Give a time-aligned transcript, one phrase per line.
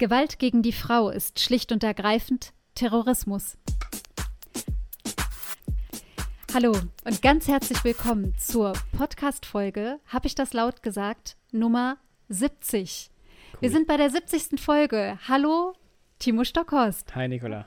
[0.00, 3.58] Gewalt gegen die Frau ist schlicht und ergreifend Terrorismus.
[6.54, 11.98] Hallo und ganz herzlich willkommen zur Podcast-Folge, habe ich das laut gesagt, Nummer
[12.30, 13.10] 70.
[13.52, 13.60] Cool.
[13.60, 14.58] Wir sind bei der 70.
[14.58, 15.18] Folge.
[15.28, 15.74] Hallo,
[16.18, 17.14] Timo Stockhorst.
[17.14, 17.66] Hi, Nicola.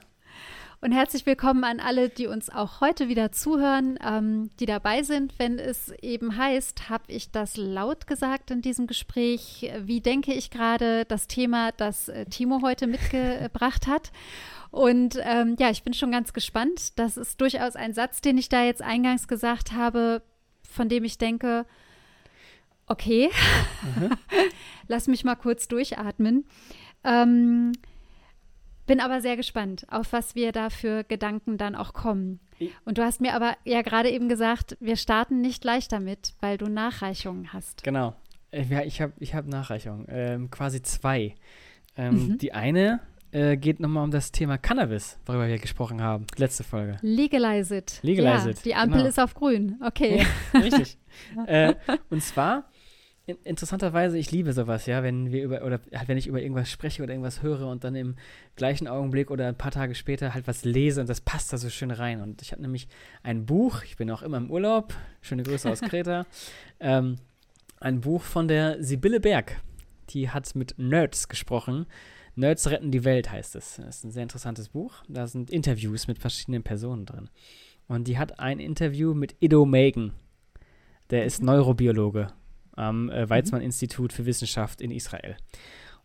[0.84, 5.32] Und herzlich willkommen an alle, die uns auch heute wieder zuhören, ähm, die dabei sind,
[5.38, 9.72] wenn es eben heißt, habe ich das laut gesagt in diesem Gespräch?
[9.80, 14.12] Wie denke ich gerade das Thema, das äh, Timo heute mitgebracht hat?
[14.70, 16.98] Und ähm, ja, ich bin schon ganz gespannt.
[16.98, 20.20] Das ist durchaus ein Satz, den ich da jetzt eingangs gesagt habe,
[20.70, 21.64] von dem ich denke,
[22.88, 23.30] okay,
[23.96, 24.10] mhm.
[24.88, 26.44] lass mich mal kurz durchatmen.
[27.04, 27.72] Ähm,
[28.86, 32.40] bin aber sehr gespannt, auf was wir da für Gedanken dann auch kommen.
[32.84, 36.56] Und du hast mir aber ja gerade eben gesagt, wir starten nicht gleich damit, weil
[36.56, 37.82] du Nachreichungen hast.
[37.82, 38.14] Genau.
[38.50, 41.34] Äh, ja, ich habe ich hab Nachreichungen, ähm, quasi zwei.
[41.96, 42.38] Ähm, mhm.
[42.38, 43.00] Die eine
[43.32, 46.96] äh, geht nochmal um das Thema Cannabis, worüber wir gesprochen haben, letzte Folge.
[47.02, 47.98] Legalize it.
[48.02, 48.64] Legalize ja, it.
[48.64, 49.08] Die Ampel genau.
[49.08, 49.76] ist auf grün.
[49.84, 50.24] Okay.
[50.52, 50.98] Ja, richtig.
[51.46, 51.74] äh,
[52.10, 52.70] und zwar
[53.26, 57.02] interessanterweise, ich liebe sowas, ja, wenn wir über, oder halt, wenn ich über irgendwas spreche
[57.02, 58.16] oder irgendwas höre und dann im
[58.54, 61.70] gleichen Augenblick oder ein paar Tage später halt was lese und das passt da so
[61.70, 62.20] schön rein.
[62.20, 62.86] Und ich habe nämlich
[63.22, 66.26] ein Buch, ich bin auch immer im Urlaub, schöne Grüße aus Kreta,
[66.80, 67.16] ähm,
[67.80, 69.60] ein Buch von der Sibylle Berg.
[70.10, 71.86] Die hat mit Nerds gesprochen.
[72.36, 73.76] Nerds retten die Welt heißt es.
[73.76, 75.02] Das ist ein sehr interessantes Buch.
[75.08, 77.30] Da sind Interviews mit verschiedenen Personen drin.
[77.88, 80.12] Und die hat ein Interview mit Ido Megan.
[81.10, 82.28] Der ist Neurobiologe
[82.76, 85.36] am äh, Weizmann-Institut für Wissenschaft in Israel.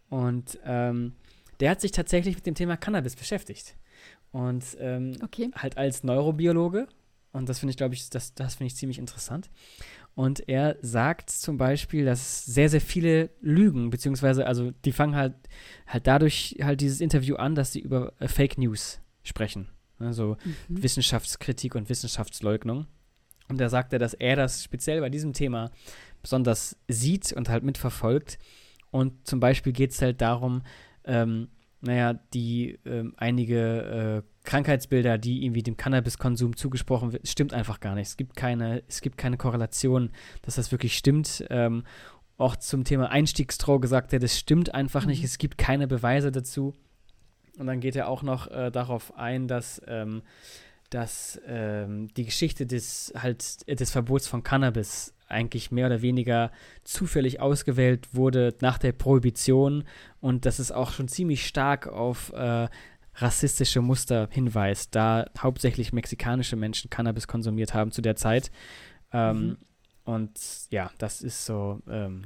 [0.10, 1.14] Und ähm,
[1.60, 3.76] der hat sich tatsächlich mit dem Thema Cannabis beschäftigt.
[4.32, 5.52] Und ähm, okay.
[5.56, 6.88] halt als Neurobiologe.
[7.32, 9.50] Und das finde ich, glaube ich, das, das finde ich ziemlich interessant.
[10.16, 15.36] Und er sagt zum Beispiel, dass sehr, sehr viele lügen, beziehungsweise, also die fangen halt,
[15.88, 19.70] halt dadurch halt dieses Interview an, dass sie über äh, Fake News sprechen.
[20.00, 20.84] Also mhm.
[20.84, 22.88] Wissenschaftskritik und Wissenschaftsleugnung.
[23.50, 25.72] Und da sagt er, dass er das speziell bei diesem Thema
[26.22, 28.40] besonders sieht und halt mitverfolgt.
[28.92, 30.64] Und zum Beispiel geht es halt darum,
[31.06, 31.50] ähm,
[31.82, 37.96] naja, die ähm, einige äh, Krankheitsbilder, die irgendwie dem Cannabiskonsum zugesprochen wird, stimmt einfach gar
[37.96, 38.08] nicht.
[38.08, 41.46] Es gibt keine, es gibt keine Korrelation, dass das wirklich stimmt.
[41.50, 41.84] Ähm,
[42.38, 45.10] auch zum Thema Einstiegstroh gesagt er, das stimmt einfach mhm.
[45.10, 45.24] nicht.
[45.24, 46.74] Es gibt keine Beweise dazu.
[47.58, 50.22] Und dann geht er auch noch äh, darauf ein, dass, ähm,
[50.90, 56.52] dass ähm, die Geschichte des halt des Verbots von Cannabis eigentlich mehr oder weniger
[56.84, 59.84] zufällig ausgewählt wurde nach der Prohibition
[60.20, 62.68] und dass es auch schon ziemlich stark auf äh,
[63.16, 68.52] rassistische Muster hinweist, da hauptsächlich mexikanische Menschen Cannabis konsumiert haben zu der Zeit.
[69.12, 69.58] Ähm, mhm.
[70.04, 70.40] Und
[70.72, 72.24] ja, das ist so ähm,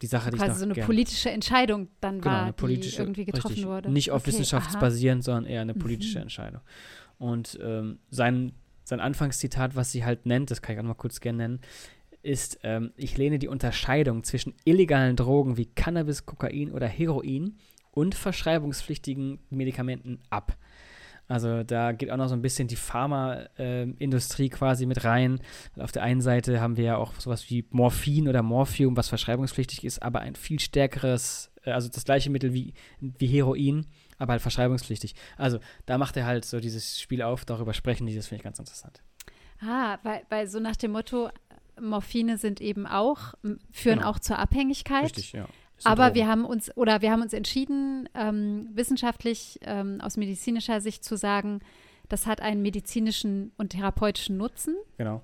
[0.00, 2.96] die Sache, die Quasi ich noch so eine gern, politische Entscheidung dann genau, war, die
[2.96, 3.90] irgendwie getroffen richtig, wurde.
[3.90, 6.22] Nicht auf okay, wissenschaftsbasierend, sondern eher eine politische mhm.
[6.22, 6.60] Entscheidung.
[7.18, 8.52] Und ähm, sein,
[8.84, 11.60] sein Anfangszitat, was sie halt nennt, das kann ich auch noch mal kurz gerne nennen,
[12.22, 17.58] ist, ähm, ich lehne die Unterscheidung zwischen illegalen Drogen wie Cannabis, Kokain oder Heroin
[17.92, 20.56] und verschreibungspflichtigen Medikamenten ab.
[21.30, 25.38] Also da geht auch noch so ein bisschen die Pharmaindustrie äh, quasi mit rein.
[25.78, 29.84] Auf der einen Seite haben wir ja auch sowas wie Morphin oder Morphium, was verschreibungspflichtig
[29.84, 33.86] ist, aber ein viel stärkeres, äh, also das gleiche Mittel wie, wie Heroin,
[34.18, 35.14] aber halt verschreibungspflichtig.
[35.36, 38.44] Also da macht er halt so dieses Spiel auf, darüber sprechen die, das finde ich
[38.44, 39.00] ganz interessant.
[39.62, 41.30] Ah, weil, weil so nach dem Motto,
[41.80, 43.34] Morphine sind eben auch,
[43.70, 44.10] führen genau.
[44.10, 45.04] auch zur Abhängigkeit.
[45.04, 45.46] Richtig, ja.
[45.84, 51.04] Aber wir haben uns oder wir haben uns entschieden, ähm, wissenschaftlich ähm, aus medizinischer Sicht
[51.04, 51.60] zu sagen,
[52.08, 54.76] das hat einen medizinischen und therapeutischen Nutzen.
[54.98, 55.22] Genau.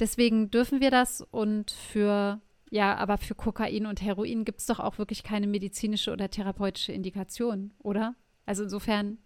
[0.00, 4.80] Deswegen dürfen wir das und für ja, aber für Kokain und Heroin gibt es doch
[4.80, 8.16] auch wirklich keine medizinische oder therapeutische Indikation, oder?
[8.44, 9.18] Also insofern,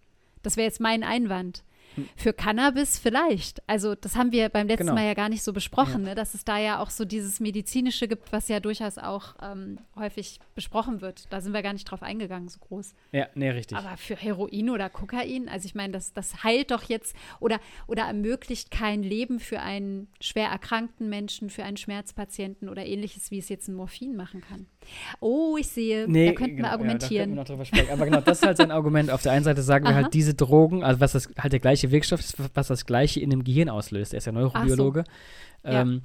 [0.43, 1.65] das wäre jetzt mein Einwand.
[2.17, 3.62] Für Cannabis vielleicht.
[3.69, 4.95] Also das haben wir beim letzten genau.
[4.95, 6.11] Mal ja gar nicht so besprochen, ja.
[6.11, 6.15] ne?
[6.15, 10.41] dass es da ja auch so dieses medizinische gibt, was ja durchaus auch ähm, häufig
[10.55, 11.33] besprochen wird.
[11.33, 12.95] Da sind wir gar nicht drauf eingegangen, so groß.
[13.12, 13.77] Ja, nee, richtig.
[13.77, 18.05] Aber für Heroin oder Kokain, also ich meine, das, das heilt doch jetzt oder, oder
[18.05, 23.49] ermöglicht kein Leben für einen schwer erkrankten Menschen, für einen Schmerzpatienten oder ähnliches, wie es
[23.49, 24.67] jetzt ein Morphin machen kann.
[25.20, 27.12] Oh, ich sehe, nee, da könnten genau, wir argumentieren.
[27.14, 27.90] Ja, da wir noch drüber sprechen.
[27.92, 29.10] Aber genau, das ist halt sein Argument.
[29.10, 31.90] Auf der einen Seite sagen wir halt, diese Drogen, also was das halt der gleiche
[31.90, 34.14] Wirkstoff ist, was das gleiche in dem Gehirn auslöst.
[34.14, 35.04] Er ist ja Neurobiologe.
[35.62, 35.70] So.
[35.70, 36.00] Ähm, ja.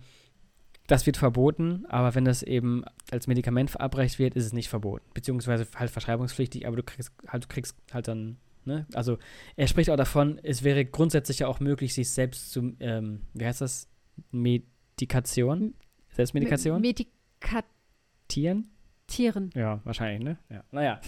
[0.87, 5.03] Das wird verboten, aber wenn das eben als Medikament verabreicht wird, ist es nicht verboten.
[5.15, 8.85] Beziehungsweise halt verschreibungspflichtig, aber du kriegst halt, du kriegst halt dann, ne?
[8.93, 9.17] Also
[9.55, 13.45] er spricht auch davon, es wäre grundsätzlich ja auch möglich, sich selbst zu, ähm, wie
[13.45, 13.87] heißt das?
[14.31, 15.73] Medikation?
[16.11, 16.81] Selbstmedikation?
[16.81, 18.69] Medikatieren?
[19.07, 19.49] Tieren?
[19.55, 20.37] Ja, wahrscheinlich, ne?
[20.49, 20.63] Ja.
[20.71, 20.99] Naja.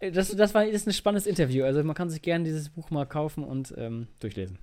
[0.00, 1.64] das, das war das ist ein spannendes Interview.
[1.64, 4.58] Also man kann sich gerne dieses Buch mal kaufen und ähm, durchlesen.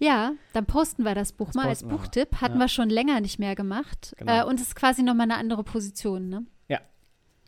[0.00, 1.82] Ja, dann posten wir das Buch Das mal als.
[1.82, 2.36] Buchtipp.
[2.40, 2.60] Hatten Ja.
[2.60, 4.14] wir schon länger nicht mehr gemacht.
[4.16, 4.40] Genau.
[4.40, 6.44] Äh, und es ist quasi nochmal eine andere Position, ne?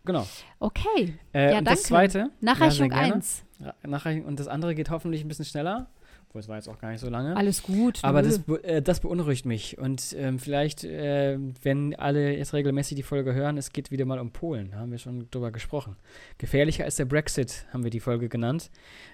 [0.06, 0.26] Genau.
[0.60, 1.18] Okay.
[1.34, 1.70] Äh, Ja, und danke.
[1.72, 2.30] das zweite.
[2.40, 3.14] Nachreichung ja, sehr gerne.
[3.16, 3.44] 1.
[3.60, 5.90] Ra- Nachreichung und das andere geht hoffentlich ein bisschen schneller.
[6.30, 7.36] Obwohl, es war jetzt auch gar nicht so lange.
[7.36, 8.04] Alles gut.
[8.04, 9.78] Aber das, äh, das beunruhigt mich.
[9.78, 14.20] Und ähm, vielleicht, äh, wenn alle jetzt regelmäßig die Folge hören, es geht wieder mal
[14.20, 14.70] um Polen.
[14.70, 15.96] Da haben wir schon drüber gesprochen.
[16.38, 18.70] Gefährlicher als der Brexit, haben wir die Folge genannt.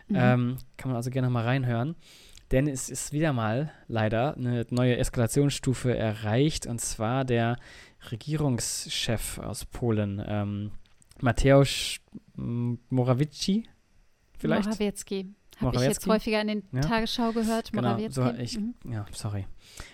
[0.08, 0.16] Mhm.
[0.18, 1.96] Ähm, kann man also gerne mal reinhören.
[2.50, 6.66] Denn es ist wieder mal leider eine neue Eskalationsstufe erreicht.
[6.66, 7.56] Und zwar der
[8.10, 10.70] Regierungschef aus Polen, ähm,
[11.22, 11.96] Mateusz
[12.34, 13.66] Morawiecki,
[14.36, 14.68] vielleicht?
[14.68, 15.34] Morawiecki.
[15.56, 16.80] Habe ich jetzt häufiger in den Ja.
[16.80, 17.72] Tagesschau gehört.
[17.72, 18.74] Genau, so, ich- mhm.
[18.90, 19.46] Ja, sorry.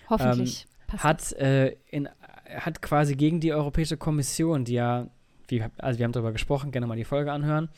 [0.09, 0.65] Hoffentlich.
[0.87, 2.09] passt hat, äh, in,
[2.47, 5.07] hat quasi gegen die Europäische Kommission, die ja,
[5.47, 7.69] wie, also wir haben darüber gesprochen, gerne mal die Folge anhören,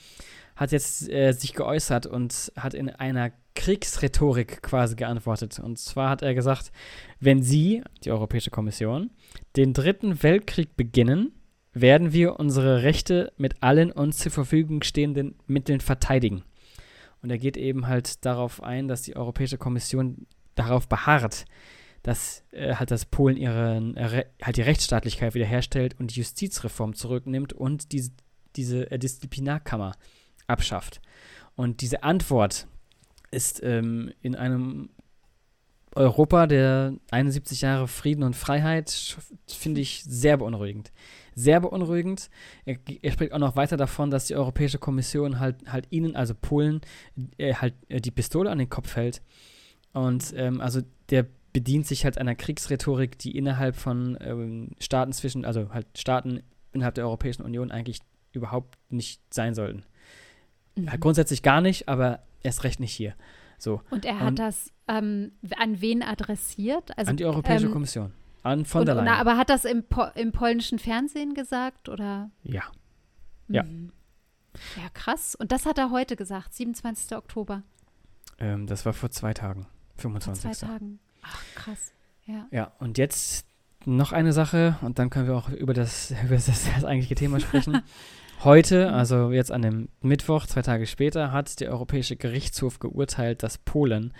[0.55, 5.59] hat jetzt äh, sich geäußert und hat in einer Kriegsrhetorik quasi geantwortet.
[5.59, 6.71] Und zwar hat er gesagt,
[7.19, 9.11] wenn Sie, die Europäische Kommission,
[9.55, 11.31] den dritten Weltkrieg beginnen,
[11.73, 16.43] werden wir unsere Rechte mit allen uns zur Verfügung stehenden Mitteln verteidigen.
[17.25, 21.45] Und er geht eben halt darauf ein, dass die Europäische Kommission darauf beharrt,
[22.03, 27.51] dass äh, halt das Polen ihre, äh, halt die Rechtsstaatlichkeit wiederherstellt und die Justizreform zurücknimmt
[27.51, 28.11] und diese,
[28.55, 29.93] diese äh, Disziplinarkammer
[30.45, 31.01] abschafft.
[31.55, 32.67] Und diese Antwort
[33.31, 34.89] ist ähm, in einem
[35.95, 39.17] Europa der 71 Jahre Frieden und Freiheit,
[39.47, 40.91] finde ich sehr beunruhigend.
[41.35, 42.29] Sehr beunruhigend.
[42.63, 46.33] Er, er spricht auch noch weiter davon, dass die Europäische Kommission halt, halt ihnen, also
[46.33, 46.81] Polen,
[47.37, 49.21] äh, halt äh, die Pistole an den Kopf hält.
[49.91, 55.45] Und ähm, also der bedient sich halt einer Kriegsrhetorik, die innerhalb von ähm, Staaten zwischen,
[55.45, 56.41] also halt Staaten
[56.73, 57.99] innerhalb der Europäischen Union eigentlich
[58.33, 59.83] überhaupt nicht sein sollten.
[60.75, 60.89] Mhm.
[60.91, 63.15] Halt grundsätzlich gar nicht, aber erst recht nicht hier.
[63.57, 66.97] So, Und er hat und- das ähm, an wen adressiert?
[66.97, 68.11] Also, an die Europäische ähm, Kommission.
[68.45, 69.07] An von und, der Leyen.
[69.07, 72.29] aber hat das im, po im polnischen Fernsehen gesagt oder?
[72.43, 72.63] ja.
[73.47, 73.63] Ja.
[73.63, 73.91] Mhm.
[74.77, 75.35] Ja, krass.
[75.35, 77.15] Und das hat er heute gesagt, 27.
[77.17, 77.63] Oktober.
[78.39, 79.67] Ähm, das war vor zwei Tagen.
[79.95, 80.51] Vor 25.
[80.51, 80.99] zwei Tagen.
[81.21, 81.93] Ach, krass.
[82.25, 82.47] Ja.
[82.51, 83.45] Ja, und jetzt
[83.85, 87.39] noch eine Sache und dann können wir auch über das, über das, das eigentliche Thema
[87.39, 87.81] sprechen.
[88.43, 93.57] Heute, also jetzt an dem Mittwoch, zwei Tage später, hat der Europäische Gerichtshof geurteilt, dass
[93.57, 94.13] Polen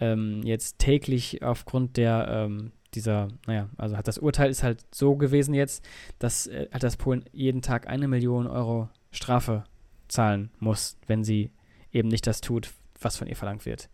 [0.00, 5.16] ähm, jetzt täglich aufgrund der ähm, dieser, naja, also hat das Urteil ist halt so
[5.16, 5.84] gewesen jetzt,
[6.18, 9.64] dass äh, hat das Polen jeden Tag eine Million Euro Strafe
[10.08, 11.50] zahlen muss, wenn sie
[11.92, 13.88] eben nicht das tut, was von ihr verlangt wird.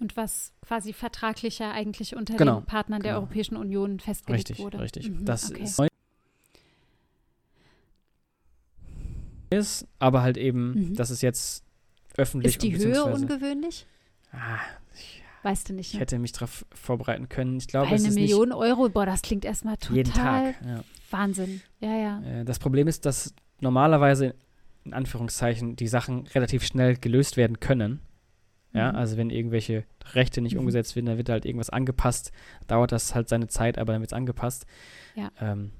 [0.00, 3.20] Und was quasi vertraglicher eigentlich unter Genau, den Partnern der genau.
[3.22, 4.78] Europäischen Union festgelegt Richtig, wurde.
[4.80, 5.10] richtig.
[5.10, 5.62] Mhm, das okay.
[5.62, 5.88] ist neu
[9.50, 10.94] ist, aber halt eben, Mhm.
[10.94, 11.64] dass es jetzt
[12.16, 13.86] öffentlich Ist die Höhe ungewöhnlich?
[14.32, 14.58] Ah,
[15.42, 15.88] Weißt du nicht.
[15.88, 16.00] ich Ne?
[16.00, 17.56] hätte mich darauf vorbereiten können.
[17.58, 20.54] Ich glaube, Weil es eine ist Million Euro, boah, das klingt erstmal total jeden Tag.
[20.66, 20.84] Ja.
[21.10, 21.60] Wahnsinn.
[21.80, 22.22] Ja, ja.
[22.22, 24.34] Äh, Das Problem ist, dass normalerweise
[24.84, 28.00] in Anführungszeichen die Sachen relativ schnell gelöst werden können.
[28.72, 28.98] Ja, Mhm.
[28.98, 30.60] also wenn irgendwelche Rechte nicht Mhm.
[30.60, 32.32] umgesetzt werden, dann wird halt irgendwas angepasst.
[32.66, 34.66] Dauert das halt seine Zeit, aber dann wird es angepasst.
[35.14, 35.30] Ja.
[35.40, 35.72] Ähm,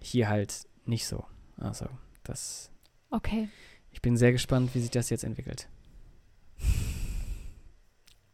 [0.00, 1.24] hier halt nicht so.
[1.58, 1.86] Also,
[2.24, 2.70] das
[3.10, 3.48] Okay.
[3.90, 5.68] Ich bin sehr gespannt, wie sich das jetzt entwickelt.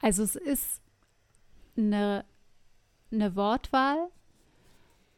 [0.01, 0.81] Also es ist
[1.77, 2.25] eine,
[3.11, 4.09] eine Wortwahl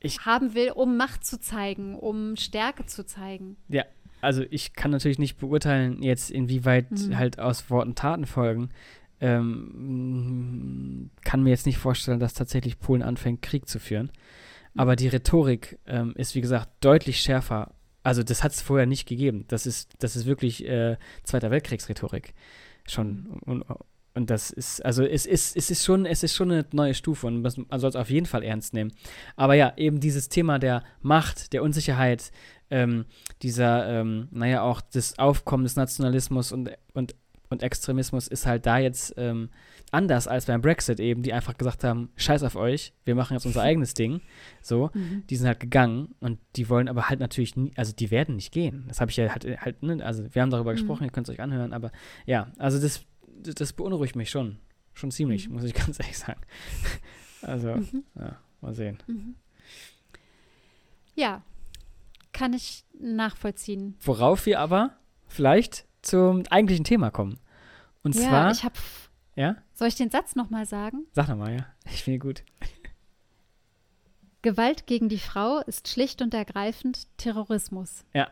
[0.00, 3.56] Ich- haben will, um Macht zu zeigen, um Stärke zu zeigen.
[4.20, 7.16] Also ich kann natürlich nicht beurteilen jetzt, inwieweit Mhm.
[7.16, 8.70] halt aus Worten Taten folgen.
[9.20, 14.10] Ähm, kann mir jetzt nicht vorstellen, dass tatsächlich Polen anfängt, Krieg zu führen.
[14.76, 17.72] Aber die Rhetorik ähm, ist, wie gesagt, deutlich schärfer.
[18.02, 19.44] Also das hat es vorher nicht gegeben.
[19.48, 22.34] Das ist, das ist wirklich äh, Zweiter Weltkriegsrhetorik.
[22.86, 23.26] Schon.
[23.44, 23.64] Und,
[24.16, 27.26] und das ist, also es ist, es ist schon, es ist schon eine neue Stufe
[27.26, 28.92] und man soll es auf jeden Fall ernst nehmen.
[29.36, 32.32] Aber ja, eben dieses Thema der Macht, der Unsicherheit,
[32.70, 33.04] ähm,
[33.42, 37.14] dieser, ähm, naja, auch das Aufkommen des Nationalismus und, und,
[37.50, 39.50] und Extremismus ist halt da jetzt ähm,
[39.90, 43.44] anders als beim Brexit eben, die einfach gesagt haben, scheiß auf euch, wir machen jetzt
[43.44, 44.22] unser eigenes Ding.
[44.62, 45.24] So, mhm.
[45.28, 48.50] die sind halt gegangen und die wollen aber halt natürlich nie, also die werden nicht
[48.50, 48.86] gehen.
[48.88, 50.76] Das habe ich ja halt, halt ne, also wir haben darüber mhm.
[50.76, 51.92] gesprochen, ihr könnt es euch anhören, aber
[52.24, 53.04] ja, also das
[53.42, 54.58] das beunruhigt mich schon.
[54.94, 55.54] Schon ziemlich, mhm.
[55.54, 56.40] muss ich ganz ehrlich sagen.
[57.42, 58.04] Also, mhm.
[58.14, 58.98] ja, mal sehen.
[59.06, 59.34] Mhm.
[61.14, 61.42] Ja,
[62.32, 63.96] kann ich nachvollziehen.
[64.00, 67.38] Worauf wir aber vielleicht zum eigentlichen Thema kommen.
[68.02, 68.50] Und ja, zwar.
[68.52, 68.74] Ich hab,
[69.34, 69.56] ja?
[69.74, 71.06] Soll ich den Satz nochmal sagen?
[71.12, 71.66] Sag nochmal, ja.
[71.90, 72.44] Ich finde gut.
[74.42, 78.04] Gewalt gegen die Frau ist schlicht und ergreifend Terrorismus.
[78.14, 78.30] Ja,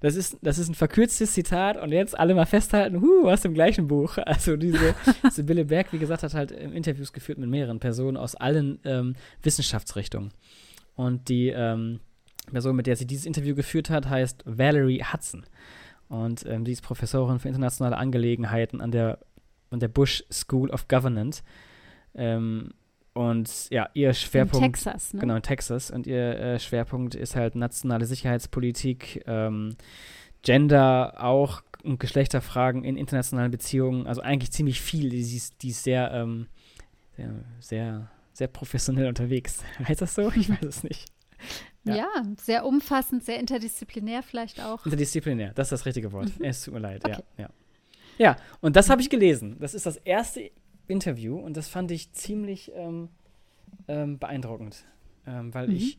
[0.00, 3.54] das ist, das ist ein verkürztes Zitat und jetzt alle mal festhalten, huh, aus dem
[3.54, 4.18] gleichen Buch.
[4.28, 4.94] Also diese
[5.30, 10.32] Sibylle Berg, wie gesagt, hat halt Interviews geführt mit mehreren Personen aus allen ähm, Wissenschaftsrichtungen.
[10.94, 12.00] Und die ähm,
[12.50, 15.44] Person, mit der sie dieses Interview geführt hat, heißt Valerie Hudson.
[16.08, 19.18] Und ähm, die ist Professorin für internationale Angelegenheiten an der,
[19.70, 21.42] an der Bush School of Governance.
[22.14, 22.72] Ähm,
[23.18, 24.64] und ja, ihr Schwerpunkt.
[24.64, 25.18] In Texas, ne?
[25.18, 25.90] Genau, in Texas.
[25.90, 29.74] Und ihr äh, Schwerpunkt ist halt nationale Sicherheitspolitik, ähm,
[30.42, 34.06] Gender auch und Geschlechterfragen in internationalen Beziehungen.
[34.06, 35.10] Also eigentlich ziemlich viel.
[35.10, 36.46] Die ist, die ist sehr, ähm,
[37.16, 39.64] sehr, sehr, sehr professionell unterwegs.
[39.88, 40.30] Heißt das so?
[40.36, 41.06] Ich weiß es nicht.
[41.82, 41.96] Ja.
[41.96, 42.06] ja.
[42.40, 44.86] sehr umfassend, sehr interdisziplinär vielleicht auch.
[44.86, 46.38] Interdisziplinär, das ist das richtige Wort.
[46.38, 46.44] Mhm.
[46.44, 47.20] Es tut mir leid, okay.
[47.36, 47.50] ja, ja.
[48.18, 49.56] Ja, und das habe ich gelesen.
[49.60, 50.50] Das ist das erste
[50.88, 53.08] Interview und das fand ich ziemlich ähm,
[53.86, 54.84] ähm, beeindruckend,
[55.26, 55.76] ähm, weil mhm.
[55.76, 55.98] ich,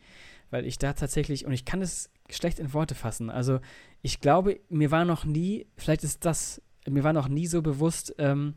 [0.50, 3.30] weil ich da tatsächlich und ich kann es schlecht in Worte fassen.
[3.30, 3.60] Also
[4.02, 8.16] ich glaube, mir war noch nie, vielleicht ist das, mir war noch nie so bewusst,
[8.18, 8.56] ähm,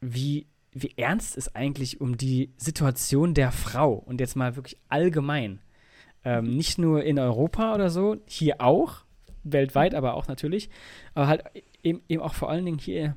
[0.00, 0.46] wie
[0.78, 5.60] wie ernst es eigentlich um die Situation der Frau und jetzt mal wirklich allgemein,
[6.22, 6.56] ähm, mhm.
[6.56, 9.06] nicht nur in Europa oder so, hier auch,
[9.42, 10.68] weltweit aber auch natürlich,
[11.14, 11.44] aber halt
[11.82, 13.16] eben, eben auch vor allen Dingen hier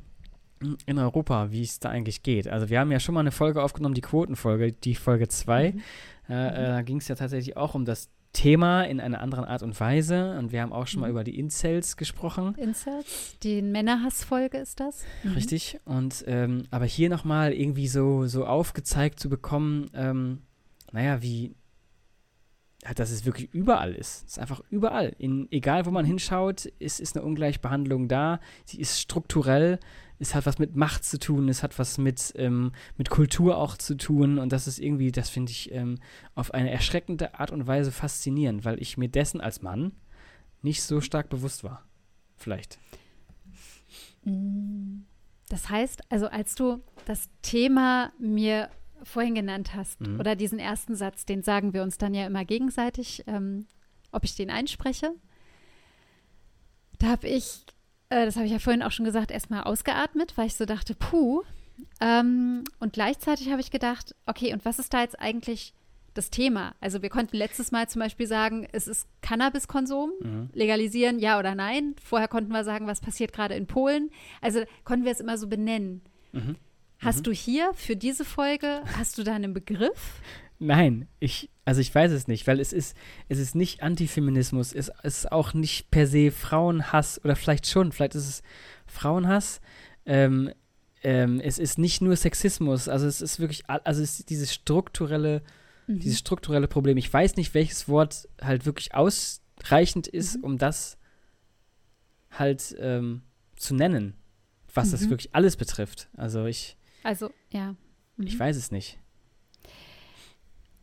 [0.86, 2.48] in Europa, wie es da eigentlich geht.
[2.48, 5.72] Also wir haben ja schon mal eine Folge aufgenommen, die Quotenfolge, die Folge 2.
[5.72, 5.82] Mhm.
[6.30, 9.64] Äh, äh, da ging es ja tatsächlich auch um das Thema in einer anderen Art
[9.64, 10.38] und Weise.
[10.38, 11.04] Und wir haben auch schon mhm.
[11.04, 12.56] mal über die Incels gesprochen.
[12.56, 15.04] Incels, die Männerhassfolge ist das.
[15.24, 15.34] Mhm.
[15.34, 15.80] Richtig.
[15.86, 20.40] Und ähm, aber hier nochmal irgendwie so, so aufgezeigt zu bekommen, ähm,
[20.92, 21.56] naja, wie
[22.96, 24.24] dass es wirklich überall ist.
[24.26, 25.14] Es ist einfach überall.
[25.18, 28.40] In, egal, wo man hinschaut, ist, ist eine Ungleichbehandlung da.
[28.66, 29.80] Sie ist strukturell
[30.20, 33.78] es hat was mit Macht zu tun, es hat was mit, ähm, mit Kultur auch
[33.78, 35.98] zu tun und das ist irgendwie, das finde ich ähm,
[36.36, 39.94] auf eine erschreckende Art und Weise faszinierend, weil ich mir dessen als Mann
[40.62, 41.86] nicht so stark bewusst war.
[42.36, 42.78] Vielleicht.
[44.26, 45.04] Mm,
[45.48, 48.70] das heißt, also als du das Thema mir
[49.10, 50.20] vorhin genannt hast mhm.
[50.20, 53.68] oder diesen ersten Satz, den sagen wir uns dann ja immer gegenseitig, ähm,
[54.12, 55.12] ob ich den einspreche.
[57.00, 57.66] Da habe ich
[58.10, 60.96] äh, das habe ich ja vorhin auch schon gesagt, erstmal ausgeatmet, weil ich so dachte,
[60.96, 61.44] puh.
[62.02, 65.74] Ähm, und gleichzeitig habe ich gedacht, okay, und was ist da jetzt eigentlich
[66.14, 66.74] das Thema?
[66.82, 70.50] Also wir konnten letztes Mal zum Beispiel sagen, es ist Cannabiskonsum, mhm.
[70.54, 71.96] legalisieren, ja oder nein.
[72.04, 74.10] Vorher konnten wir sagen, was passiert gerade in Polen.
[74.42, 76.02] Also konnten wir es immer so benennen.
[76.34, 76.56] Mhm.
[77.00, 77.24] Hast mhm.
[77.24, 80.22] du hier für diese Folge, hast du da einen Begriff?
[80.60, 82.96] Nein, ich, also ich weiß es nicht, weil es ist,
[83.30, 88.16] es ist nicht Antifeminismus, es ist auch nicht per se Frauenhass oder vielleicht schon, vielleicht
[88.16, 88.44] ist es
[88.86, 89.62] Frauenhass.
[90.06, 90.52] Ähm,
[91.02, 95.42] ähm, es ist nicht nur Sexismus, also es ist wirklich, also es ist dieses strukturelle,
[95.88, 96.00] mhm.
[96.00, 96.98] dieses strukturelle Problem.
[96.98, 100.44] Ich weiß nicht, welches Wort halt wirklich ausreichend ist, mhm.
[100.44, 100.98] um das
[102.32, 103.22] halt ähm,
[103.56, 104.16] zu nennen,
[104.74, 104.92] was mhm.
[104.92, 106.10] das wirklich alles betrifft.
[106.18, 106.76] Also ich.
[107.04, 107.76] Also, ja.
[108.18, 108.40] Ich mhm.
[108.40, 109.00] weiß es nicht.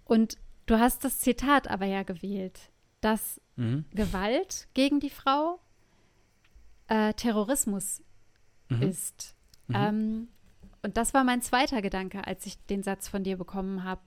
[0.04, 2.70] Und du hast das Zitat aber ja gewählt,
[3.00, 3.84] dass mhm.
[3.92, 5.60] Gewalt gegen die Frau
[6.88, 8.02] äh, Terrorismus
[8.68, 8.82] mhm.
[8.82, 9.34] ist.
[9.68, 9.74] Mhm.
[9.74, 10.28] Ähm,
[10.82, 14.02] und das war mein zweiter Gedanke, als ich den Satz von dir bekommen habe.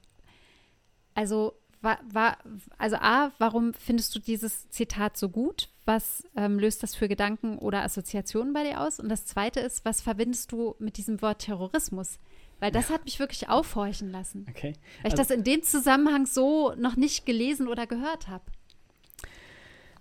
[1.13, 2.37] Also, war, war,
[2.77, 5.69] also A, warum findest du dieses Zitat so gut?
[5.85, 8.99] Was ähm, löst das für Gedanken oder Assoziationen bei dir aus?
[8.99, 12.19] Und das zweite ist, was verbindest du mit diesem Wort Terrorismus?
[12.59, 14.45] Weil das hat mich wirklich aufhorchen lassen.
[14.49, 14.73] Okay.
[15.01, 18.43] Weil ich also, das in dem Zusammenhang so noch nicht gelesen oder gehört habe.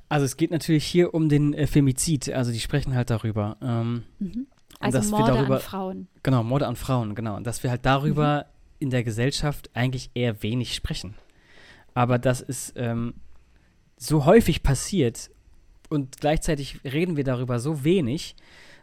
[0.09, 3.57] Also es geht natürlich hier um den äh, Femizid, also die sprechen halt darüber.
[3.63, 4.47] Ähm, mhm.
[4.81, 6.09] Also Morde darüber, an Frauen.
[6.23, 7.37] Genau, Morde an Frauen, genau.
[7.37, 8.75] Und dass wir halt darüber mhm.
[8.81, 11.15] in der Gesellschaft eigentlich eher wenig sprechen.
[11.99, 13.15] Aber das ist ähm,
[13.97, 15.31] so häufig passiert
[15.89, 18.37] und gleichzeitig reden wir darüber so wenig,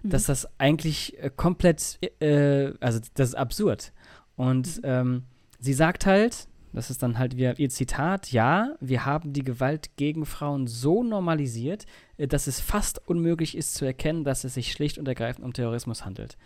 [0.03, 0.09] Mhm.
[0.09, 3.93] dass das eigentlich äh, komplett, äh, also das ist absurd.
[4.35, 4.81] Und Mhm.
[4.83, 5.23] ähm,
[5.59, 9.95] sie sagt halt, das ist dann halt wieder ihr Zitat, ja, wir haben die Gewalt
[9.97, 11.85] gegen Frauen so normalisiert,
[12.17, 15.53] äh, dass es fast unmöglich ist zu erkennen, dass es sich schlicht und ergreifend um
[15.53, 16.37] Terrorismus handelt.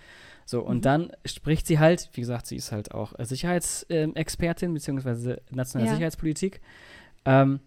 [0.45, 0.81] So, und Mhm.
[0.81, 5.93] dann spricht sie halt, wie gesagt, sie ist halt auch äh, Sicherheitsexpertin, beziehungsweise nationale Ja.
[5.95, 6.61] Sicherheitspolitik.
[7.25, 7.59] Ähm,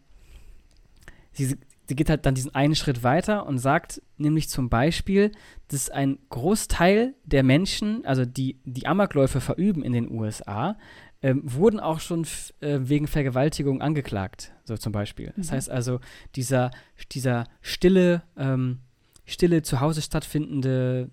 [1.33, 5.33] sie, sie geht halt dann diesen einen Schritt weiter und sagt nämlich zum Beispiel,
[5.69, 10.77] dass ein Großteil der Menschen, also die die Amokläufe verüben in den USA,
[11.23, 12.27] ähm, wurden auch schon
[12.61, 15.33] äh, wegen Vergewaltigung angeklagt, so zum Beispiel.
[15.37, 15.53] Das Mhm.
[15.55, 16.01] heißt also,
[16.35, 16.71] dieser,
[17.13, 18.81] dieser stille, ähm,
[19.25, 21.11] stille zu Hause stattfindende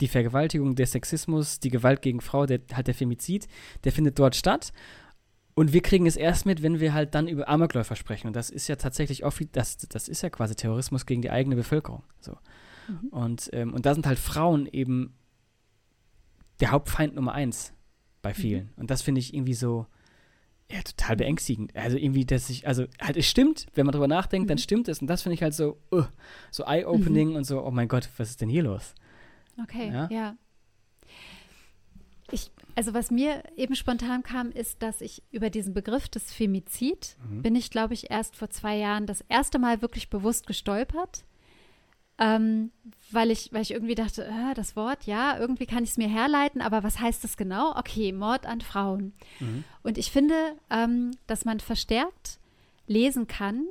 [0.00, 3.46] die Vergewaltigung, der Sexismus, die Gewalt gegen Frau, der, halt der Femizid,
[3.84, 4.72] der findet dort statt.
[5.54, 8.26] Und wir kriegen es erst mit, wenn wir halt dann über Amokläufer sprechen.
[8.26, 11.56] Und das ist ja tatsächlich offi- das, das ist ja quasi Terrorismus gegen die eigene
[11.56, 12.02] Bevölkerung.
[12.20, 12.36] So.
[12.88, 13.08] Mhm.
[13.10, 15.14] Und, ähm, und da sind halt Frauen eben
[16.60, 17.72] der Hauptfeind Nummer eins
[18.22, 18.70] bei vielen.
[18.76, 19.86] Und das finde ich irgendwie so
[20.70, 21.76] ja, total beängstigend.
[21.76, 24.60] Also irgendwie, dass ich, also halt es stimmt, wenn man drüber nachdenkt, dann Mhm.
[24.62, 25.00] stimmt es.
[25.02, 26.04] Und das finde ich halt so, uh,
[26.50, 28.94] so eye-opening und so, oh mein Gott, was ist denn hier los?
[29.62, 30.08] Okay, Ja?
[30.10, 30.36] ja.
[32.30, 37.16] Ich, also was mir eben spontan kam, ist, dass ich über diesen Begriff des Femizid
[37.28, 37.42] Mhm.
[37.42, 41.24] bin ich, glaube ich, erst vor zwei Jahren das erste Mal wirklich bewusst gestolpert.
[42.22, 42.70] Ähm,
[43.10, 46.08] weil ich, weil ich irgendwie dachte, äh, das Wort, ja, irgendwie kann ich es mir
[46.08, 47.76] herleiten, aber was heißt das genau?
[47.76, 49.12] Okay, Mord an Frauen.
[49.40, 49.64] Mhm.
[49.82, 50.34] Und ich finde,
[50.70, 52.38] ähm, dass man verstärkt
[52.86, 53.66] lesen kann,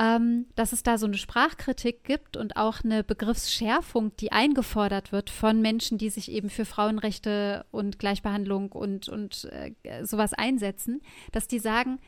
[0.00, 5.30] ähm, dass es da so eine Sprachkritik gibt und auch eine Begriffsschärfung, die eingefordert wird
[5.30, 11.00] von Menschen, die sich eben für Frauenrechte und Gleichbehandlung und, und äh, sowas einsetzen,
[11.30, 12.00] dass die sagen,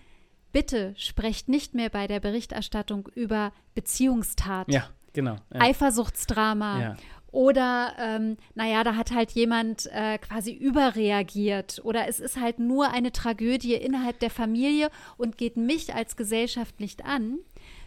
[0.50, 5.36] bitte sprecht nicht mehr bei der Berichterstattung über Beziehungstat, Ja, genau.
[5.52, 5.60] Ja.
[5.60, 6.96] Eifersuchtsdrama, ja.
[7.32, 11.80] oder, ähm, naja, da hat halt jemand äh, quasi überreagiert.
[11.82, 16.78] Oder es ist halt nur eine Tragödie innerhalb der Familie und geht mich als Gesellschaft
[16.80, 17.38] nicht an,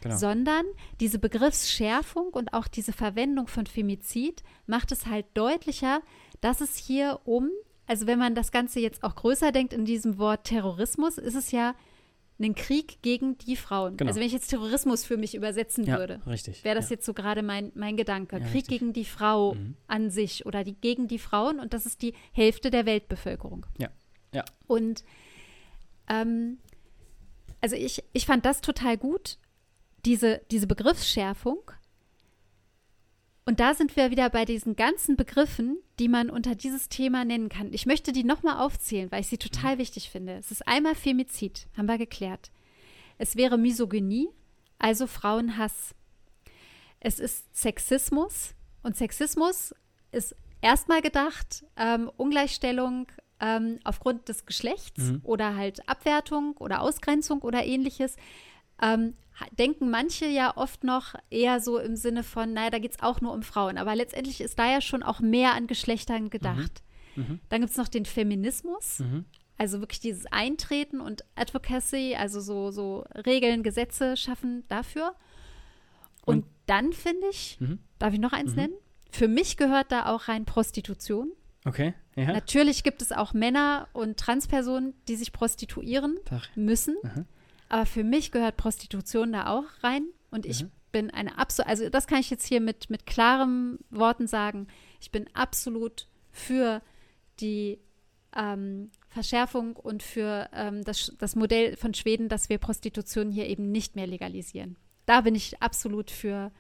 [0.02, 0.18] Genau.
[0.18, 0.65] sondern
[1.00, 6.02] diese Begriffsschärfung und auch diese Verwendung von Femizid macht es halt deutlicher,
[6.41, 7.50] dass es hier um,
[7.88, 11.52] also wenn man das Ganze jetzt auch größer denkt in diesem Wort Terrorismus, ist es
[11.52, 11.76] ja
[12.43, 13.97] ein Krieg gegen die Frauen.
[13.97, 14.10] Genau.
[14.10, 16.95] Also wenn ich jetzt Terrorismus für mich übersetzen ja, würde wäre das ja.
[16.95, 18.38] jetzt so gerade mein, mein Gedanke.
[18.38, 18.80] Ja, Krieg richtig.
[18.80, 19.75] gegen die Frau Mhm.
[19.88, 23.65] an sich oder die, gegen die Frauen und das ist die Hälfte der Weltbevölkerung.
[23.77, 23.89] Ja,
[24.34, 24.43] ja.
[24.67, 25.04] Und
[26.08, 26.58] ähm,
[27.62, 29.38] also ich, ich fand das total gut,
[30.06, 31.60] diese, diese Begriffsschärfung.
[33.52, 37.50] Und da sind wir wieder bei diesen ganzen Begriffen, die man unter dieses Thema nennen
[37.50, 37.74] kann.
[37.74, 40.36] Ich möchte die nochmal aufzählen, weil ich sie total wichtig finde.
[40.38, 42.50] Es ist einmal Femizid, haben wir geklärt.
[43.18, 44.30] Es wäre Misogynie,
[44.80, 45.94] also Frauenhass.
[47.02, 49.76] Es ist Sexismus und Sexismus
[50.14, 53.08] ist erstmal gedacht ähm, Ungleichstellung
[53.42, 55.20] ähm, aufgrund des Geschlechts Mhm.
[55.24, 58.16] oder halt Abwertung oder Ausgrenzung oder ähnliches.
[58.82, 59.18] Ähm,
[59.58, 63.21] denken manche ja oft noch eher so im Sinne von, naja, da geht es auch
[63.21, 63.77] nur um Frauen.
[63.77, 66.84] Aber letztendlich ist da ja schon auch mehr an Geschlechtern gedacht.
[67.15, 67.39] Mhm.
[67.49, 68.99] Dann gibt es noch den Feminismus.
[68.99, 69.25] Mhm.
[69.58, 75.13] Also wirklich dieses Eintreten und Advocacy, also so, so Regeln, Gesetze schaffen dafür.
[76.25, 77.80] Und, Und- dann finde ich, Mhm.
[77.99, 78.58] darf ich noch eins Mhm.
[78.58, 78.73] nennen?
[79.12, 81.32] Für mich gehört da auch rein Prostitution.
[81.65, 82.32] Okay, ja.
[82.32, 86.49] Natürlich gibt es auch Männer und Transpersonen, die sich prostituieren Tag.
[86.56, 86.95] müssen.
[87.04, 87.25] Mhm.
[87.71, 90.05] Aber für mich gehört Prostitution da auch rein.
[90.29, 90.71] Und ich Mhm.
[90.91, 94.67] bin eine absolut, also das kann ich jetzt hier mit, mit klaren Worten sagen.
[94.99, 96.81] Ich bin absolut für
[97.39, 97.79] die
[98.36, 103.71] ähm, Verschärfung und für ähm, das, das Modell von Schweden, dass wir Prostitution hier eben
[103.71, 104.75] nicht mehr legalisieren.
[105.05, 106.51] Da bin ich absolut für,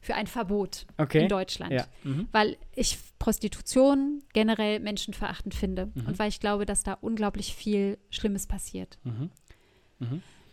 [0.00, 1.22] für ein Verbot Okay.
[1.22, 1.86] in Deutschland Ja.
[2.04, 2.28] Mhm.
[2.32, 6.06] weil ich Prostitution generell menschenverachtend finde Mhm.
[6.06, 8.98] und weil ich glaube, dass da unglaublich viel Schlimmes passiert.
[9.04, 9.30] Mhm.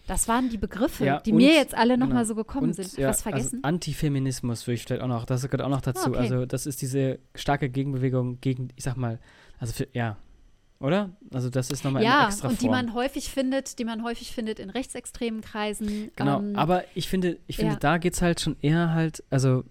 [0.08, 2.06] Das waren die Begriffe, Ja, die und- mir jetzt alle genau.
[2.08, 2.98] nochmal so gekommen Und, sind.
[2.98, 3.60] ja, Was vergessen?
[3.62, 6.10] Also Antifeminismus würde ich vielleicht auch noch, das gehört auch noch dazu.
[6.10, 6.17] okay.
[6.17, 9.20] Also das ist diese starke Gegenbewegung gegen, ich sag mal,
[9.60, 10.17] also für, ja,
[10.80, 11.10] oder?
[11.34, 12.76] Also das ist nochmal eine ja, extra und die Form.
[12.86, 16.12] man häufig findet, die man häufig findet in rechtsextremen Kreisen.
[16.15, 17.80] Genau, ähm, aber ich finde, ich finde, ja.
[17.80, 19.63] da geht es halt schon eher halt, also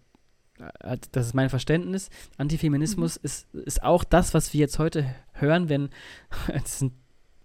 [0.80, 3.24] äh, das ist mein Verständnis, Antifeminismus Mhm.
[3.24, 5.90] ist, ist auch das, was wir jetzt heute hören, wenn,
[6.64, 6.92] es sind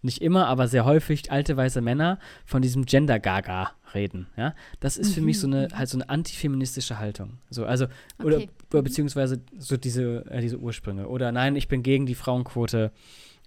[0.02, 4.56] nicht immer, aber sehr häufig alte weiße Männer von diesem Gender-Gaga reden, ja.
[4.80, 5.78] Das ist für mich so eine, Mhm.
[5.78, 7.38] halt so eine antifeministische Haltung.
[7.50, 7.86] So, also,
[8.24, 8.50] oder, Okay.
[8.72, 8.84] oder Mhm.
[8.86, 11.08] beziehungsweise so diese, äh, diese Ursprünge.
[11.08, 12.92] Oder nein, ich bin gegen die Frauenquote,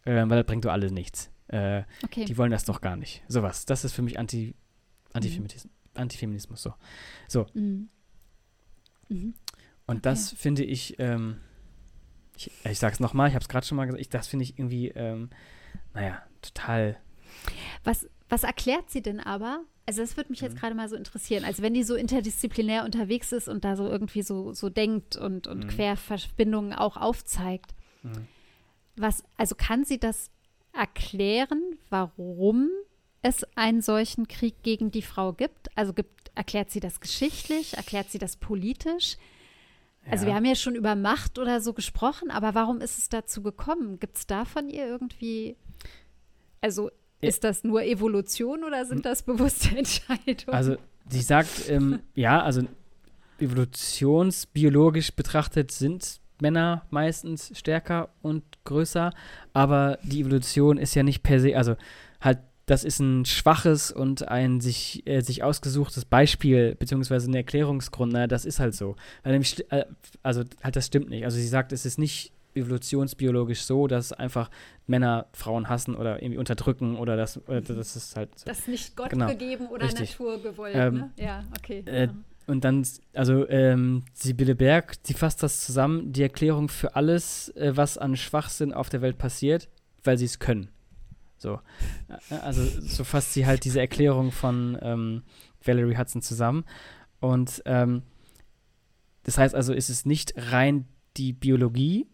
[0.04, 1.30] äh, weil das bringt doch alles nichts.
[1.48, 2.24] Äh, okay.
[2.24, 3.22] die wollen das doch gar nicht.
[3.28, 3.66] Sowas.
[3.66, 4.54] Das ist für mich Anti, Mhm.
[5.12, 5.72] Antifeminismus.
[5.94, 6.74] Antifeminismus so.
[7.28, 7.46] So.
[7.54, 7.88] Mhm.
[9.08, 9.34] Mhm.
[9.86, 10.00] Und okay.
[10.02, 11.36] das finde ich, ähm,
[12.36, 14.44] ich, ich sage es nochmal, ich habe es gerade schon mal gesagt, ich, das finde
[14.44, 15.30] ich irgendwie, ähm,
[15.92, 16.96] naja, total.
[17.83, 19.64] Was, was erklärt sie denn aber?
[19.87, 21.44] Also das würde mich jetzt gerade mal so interessieren.
[21.44, 25.46] Also wenn die so interdisziplinär unterwegs ist und da so irgendwie so, so denkt und,
[25.46, 25.68] und mhm.
[25.68, 27.74] Querverbindungen auch aufzeigt.
[28.02, 28.26] Mhm.
[28.96, 30.30] Was, also kann sie das
[30.72, 32.70] erklären, warum
[33.20, 35.76] es einen solchen Krieg gegen die Frau gibt?
[35.76, 37.76] Also gibt, erklärt sie das geschichtlich?
[37.76, 39.16] Erklärt sie das politisch?
[40.11, 43.42] Also wir haben ja schon über Macht oder so gesprochen, aber warum ist es dazu
[43.42, 43.98] gekommen?
[43.98, 45.57] Gibt es da von ihr irgendwie,
[46.64, 49.03] also ist das nur Evolution oder sind hm.
[49.03, 50.55] das bewusste Entscheidungen?
[50.55, 50.77] Also
[51.09, 52.62] sie sagt, ähm, ja, also
[53.38, 59.12] evolutionsbiologisch betrachtet sind Männer meistens stärker und größer,
[59.53, 61.77] aber die Evolution ist ja nicht per se, also
[62.20, 68.14] halt das ist ein schwaches und ein sich, äh, sich ausgesuchtes Beispiel, beziehungsweise ein Erklärungsgrund.
[68.14, 68.96] Na, das ist halt so.
[69.22, 69.85] Nämlich, äh,
[70.22, 71.27] also, halt, das stimmt nicht.
[71.27, 74.50] Also, sie sagt, es ist nicht evolutionsbiologisch so, dass einfach
[74.86, 78.46] Männer Frauen hassen oder irgendwie unterdrücken oder das, äh, das ist halt so.
[78.46, 80.10] Das ist nicht Gott genau, gegeben oder richtig.
[80.18, 81.10] Natur gewollt, ähm, ne?
[81.16, 81.82] Ja, okay.
[81.86, 82.08] Äh,
[82.46, 87.72] und dann, also ähm, Sibylle Berg, die fasst das zusammen, die Erklärung für alles, äh,
[87.74, 89.68] was an Schwachsinn auf der Welt passiert,
[90.02, 90.68] weil sie es können.
[91.38, 91.60] So.
[92.30, 95.22] Äh, also so fasst sie halt diese Erklärung von ähm,
[95.64, 96.64] Valerie Hudson zusammen.
[97.20, 98.02] Und ähm,
[99.22, 100.86] das heißt also, ist es nicht rein
[101.16, 102.06] die Biologie,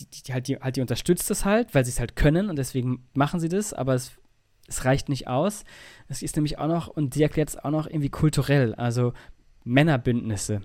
[0.00, 2.56] die, die, halt, die, halt, die unterstützt das halt, weil sie es halt können und
[2.56, 4.12] deswegen machen sie das, aber es,
[4.66, 5.64] es reicht nicht aus.
[6.08, 9.12] Es ist nämlich auch noch, und sie erklärt es auch noch irgendwie kulturell, also
[9.64, 10.62] Männerbündnisse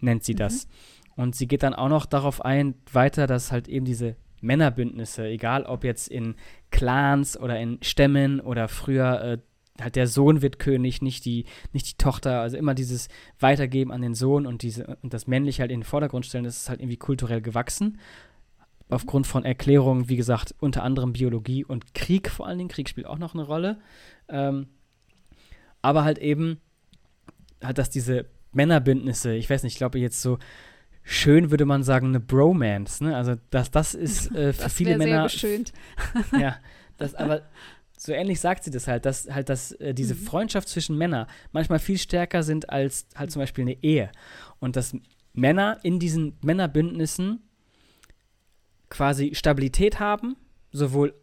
[0.00, 0.66] nennt sie das.
[0.66, 1.22] Mhm.
[1.22, 5.64] Und sie geht dann auch noch darauf ein, weiter, dass halt eben diese Männerbündnisse, egal
[5.64, 6.36] ob jetzt in
[6.70, 9.38] Clans oder in Stämmen oder früher äh,
[9.82, 14.02] halt der Sohn wird König, nicht die, nicht die Tochter, also immer dieses Weitergeben an
[14.02, 16.80] den Sohn und diese und das Männliche halt in den Vordergrund stellen, das ist halt
[16.80, 17.98] irgendwie kulturell gewachsen.
[18.90, 22.70] Aufgrund von Erklärungen, wie gesagt, unter anderem Biologie und Krieg vor allen Dingen.
[22.70, 23.78] Krieg spielt auch noch eine Rolle.
[24.28, 24.68] Ähm,
[25.82, 26.60] aber halt eben,
[27.62, 30.38] halt, dass diese Männerbündnisse, ich weiß nicht, ich glaube jetzt so
[31.02, 33.02] schön würde man sagen, eine Bromance.
[33.02, 33.16] Ne?
[33.16, 35.28] Also das, das ist äh, für das viele Männer.
[35.28, 35.60] Sehr
[36.38, 36.56] ja,
[36.98, 37.42] das, aber
[37.96, 40.18] so ähnlich sagt sie das halt, dass halt, dass äh, diese mhm.
[40.18, 44.10] Freundschaft zwischen Männern manchmal viel stärker sind als halt zum Beispiel eine Ehe.
[44.60, 44.94] Und dass
[45.32, 47.42] Männer in diesen Männerbündnissen
[48.88, 50.36] quasi Stabilität haben,
[50.72, 51.14] sowohl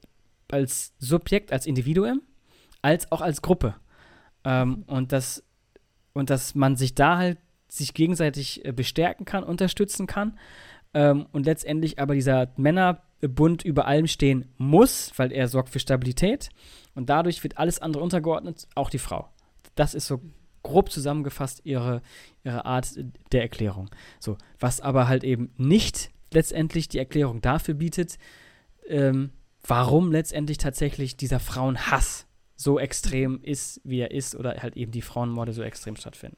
[0.52, 2.22] als Subjekt, als Individuum,
[2.82, 3.76] als auch als Gruppe.
[4.44, 5.44] Ähm, und, dass,
[6.14, 10.38] und dass man sich da halt sich gegenseitig äh, bestärken kann, unterstützen kann.
[10.94, 16.50] Ähm, und letztendlich aber dieser Männerbund über allem stehen muss, weil er sorgt für Stabilität.
[16.94, 19.30] Und dadurch wird alles andere untergeordnet, auch die Frau.
[19.76, 20.22] Das ist so
[20.64, 22.02] grob zusammengefasst ihre,
[22.44, 22.88] ihre Art
[23.32, 23.90] der Erklärung.
[24.20, 28.18] So, was aber halt eben nicht letztendlich die Erklärung dafür bietet,
[28.88, 29.32] ähm,
[29.66, 35.02] warum letztendlich tatsächlich dieser Frauenhass so extrem ist, wie er ist, oder halt eben die
[35.02, 36.38] Frauenmorde so extrem stattfinden.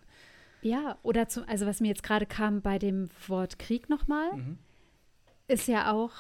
[0.62, 4.58] Ja, oder zum, also was mir jetzt gerade kam bei dem Wort Krieg nochmal, mhm.
[5.48, 6.12] ist ja auch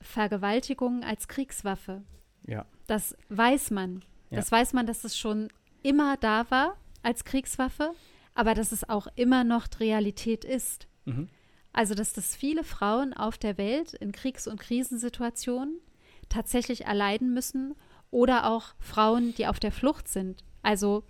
[0.00, 2.02] Vergewaltigung als Kriegswaffe.
[2.46, 2.64] Ja.
[2.86, 4.04] Das weiß man.
[4.30, 4.36] Ja.
[4.36, 5.48] Das weiß man, dass es schon
[5.82, 7.92] immer da war als Kriegswaffe,
[8.34, 10.88] aber dass es auch immer noch Realität ist.
[11.04, 11.28] Mhm.
[11.72, 15.80] Also, dass das viele Frauen auf der Welt in Kriegs- und Krisensituationen
[16.28, 17.74] tatsächlich erleiden müssen
[18.10, 20.44] oder auch Frauen, die auf der Flucht sind.
[20.62, 21.02] Also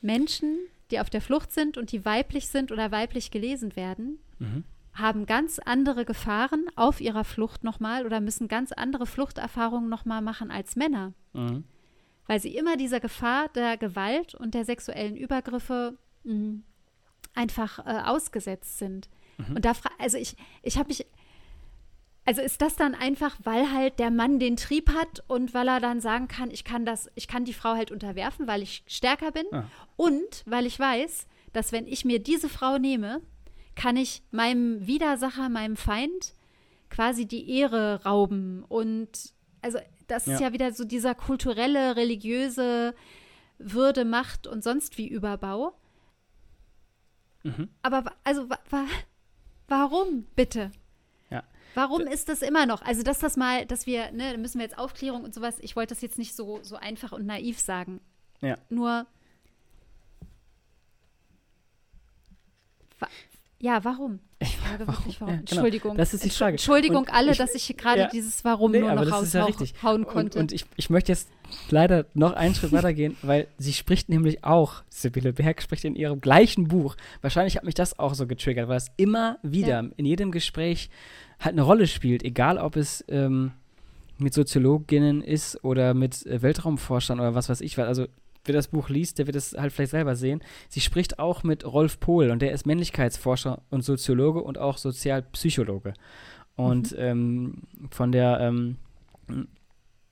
[0.00, 0.58] Menschen,
[0.90, 4.64] die auf der Flucht sind und die weiblich sind oder weiblich gelesen werden, mhm.
[4.92, 10.50] haben ganz andere Gefahren auf ihrer Flucht nochmal oder müssen ganz andere Fluchterfahrungen nochmal machen
[10.50, 11.14] als Männer.
[11.32, 11.64] Mhm.
[12.26, 16.62] Weil sie immer dieser Gefahr der Gewalt und der sexuellen Übergriffe mh, mm,
[17.34, 19.08] einfach äh, ausgesetzt sind.
[19.38, 19.56] Mhm.
[19.56, 21.06] Und da, also ich, ich habe mich
[22.28, 25.80] also ist das dann einfach, weil halt der Mann den Trieb hat und weil er
[25.80, 29.32] dann sagen kann, ich kann das, ich kann die Frau halt unterwerfen, weil ich stärker
[29.32, 29.64] bin ah.
[29.96, 33.22] und weil ich weiß, dass wenn ich mir diese Frau nehme,
[33.76, 36.34] kann ich meinem Widersacher, meinem Feind
[36.90, 40.34] quasi die Ehre rauben und also das ja.
[40.34, 42.94] ist ja wieder so dieser kulturelle, religiöse
[43.56, 45.72] Würde, Macht und sonst wie Überbau.
[47.42, 47.70] Mhm.
[47.80, 48.48] Aber also
[49.68, 50.72] warum bitte?
[51.78, 52.82] Warum ist das immer noch?
[52.82, 55.76] Also, dass das mal, dass wir, ne, da müssen wir jetzt Aufklärung und sowas, ich
[55.76, 58.00] wollte das jetzt nicht so, so einfach und naiv sagen.
[58.40, 58.58] Ja.
[58.68, 59.06] Nur,
[62.98, 63.08] wa
[63.60, 64.18] ja, warum?
[64.40, 64.98] Ich frage warum?
[65.04, 65.34] wirklich, warum.
[65.34, 65.50] Ja, genau.
[65.50, 65.96] Entschuldigung.
[65.96, 66.52] Das ist die Frage.
[66.52, 68.08] Entschuldigung Und alle, ich- dass ich gerade ja.
[68.08, 69.74] dieses Warum Nee, nur noch ja raushauen richtig.
[69.82, 70.38] hauen Und, konnte.
[70.38, 71.28] und ich, ich möchte jetzt
[71.70, 76.20] leider noch einen Schritt weitergehen, weil sie spricht nämlich auch, Sibylle Berg spricht in ihrem
[76.20, 76.96] gleichen Buch.
[77.20, 80.88] Wahrscheinlich hat mich das auch so getriggert, weil es immer wieder in jedem Gespräch
[81.40, 83.52] halt eine Rolle spielt, egal ob es ähm,
[84.18, 87.86] mit Soziologinnen ist oder mit äh, Weltraumforschern oder was weiß ich was.
[87.88, 88.06] Also
[88.48, 90.42] wer das Buch liest, der wird es halt vielleicht selber sehen.
[90.68, 95.94] Sie spricht auch mit Rolf Pohl und der ist Männlichkeitsforscher und Soziologe und auch Sozialpsychologe.
[96.56, 98.78] Und ähm, von der ähm,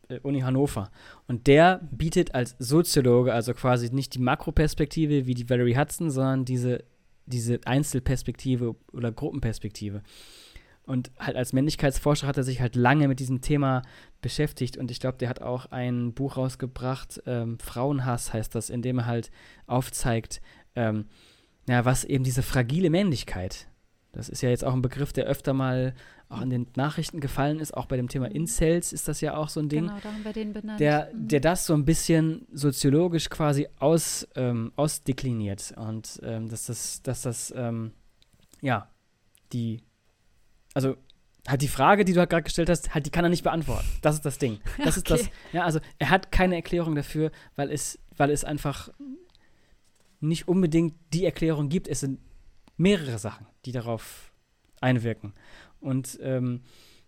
[0.09, 0.91] äh, Uni Hannover.
[1.27, 6.45] Und der bietet als Soziologe, also quasi nicht die Makroperspektive wie die Valerie Hudson, sondern
[6.45, 6.85] diese,
[7.27, 10.03] diese Einzelperspektive oder Gruppenperspektive.
[10.87, 13.83] Und halt als Männlichkeitsforscher hat er sich halt lange mit diesem Thema
[14.23, 18.83] beschäftigt und ich glaube, der hat auch ein Buch rausgebracht, ähm, Frauenhass heißt das, in
[18.83, 19.31] dem er halt
[19.67, 20.41] aufzeigt,
[20.77, 21.07] ähm,
[21.69, 23.67] ja, was eben diese fragile Männlichkeit,
[24.13, 25.93] das ist ja jetzt auch ein Begriff, der öfter mal
[26.29, 29.49] auch in den Nachrichten gefallen ist, auch bei dem Thema Incels ist das ja auch
[29.49, 30.79] so ein Ding genau, da haben wir den benannt.
[30.81, 31.29] der, Mhm.
[31.29, 37.23] der das so ein bisschen soziologisch quasi aus, ähm, ausdekliniert und ähm, dass das, dass
[37.23, 37.93] das, ähm,
[38.61, 38.89] ja,
[39.53, 39.83] die,
[40.77, 40.97] also
[41.49, 43.87] halt die Frage, die du halt gerade gestellt hast, halt, die kann er nicht beantworten.
[44.03, 44.59] Das ist das Ding.
[44.85, 45.31] Das ist das, Okay.
[45.53, 48.91] ja, also er hat keine Erklärung dafür, weil es, weil es einfach
[50.21, 51.89] nicht unbedingt die Erklärung gibt.
[51.89, 52.19] Es sind
[52.77, 54.33] mehrere Sachen, die darauf
[54.81, 55.35] einwirken.
[55.81, 56.63] Und ähm,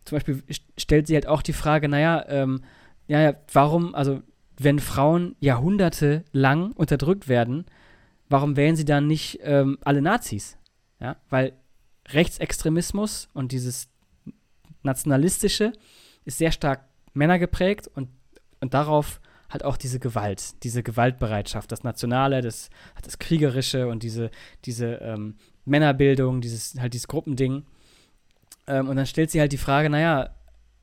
[0.04, 2.62] zum Beispiel st- stellt sie halt auch die Frage, naja, ähm,
[3.07, 4.22] ja, ja, warum, also
[4.59, 7.64] wenn Frauen Jahrhunderte lang unterdrückt werden,
[8.28, 10.57] warum wählen sie dann nicht ähm, alle Nazis?
[11.00, 11.52] Ja, weil
[12.11, 13.88] Rechtsextremismus und dieses
[14.83, 15.73] Nationalistische
[16.25, 18.09] ist sehr stark männergeprägt und,
[18.61, 22.71] und darauf halt auch diese Gewalt, diese Gewaltbereitschaft, das Nationale, das,
[23.03, 24.31] das Kriegerische und diese,
[24.64, 27.64] diese ähm, Männerbildung, dieses, halt dieses Gruppending.
[28.66, 30.31] Ähm, und dann stellt sie halt die Frage, naja,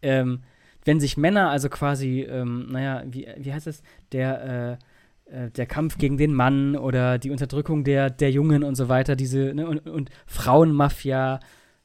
[0.02, 0.44] ähm,
[0.84, 4.86] wenn sich Männer also quasi, ähm, naja, wie, wie heißt es, der, äh,
[5.26, 9.16] äh, der Kampf gegen den Mann oder die Unterdrückung der, der Jungen und so weiter,
[9.16, 11.40] diese, ne, und, und Frauenmafia,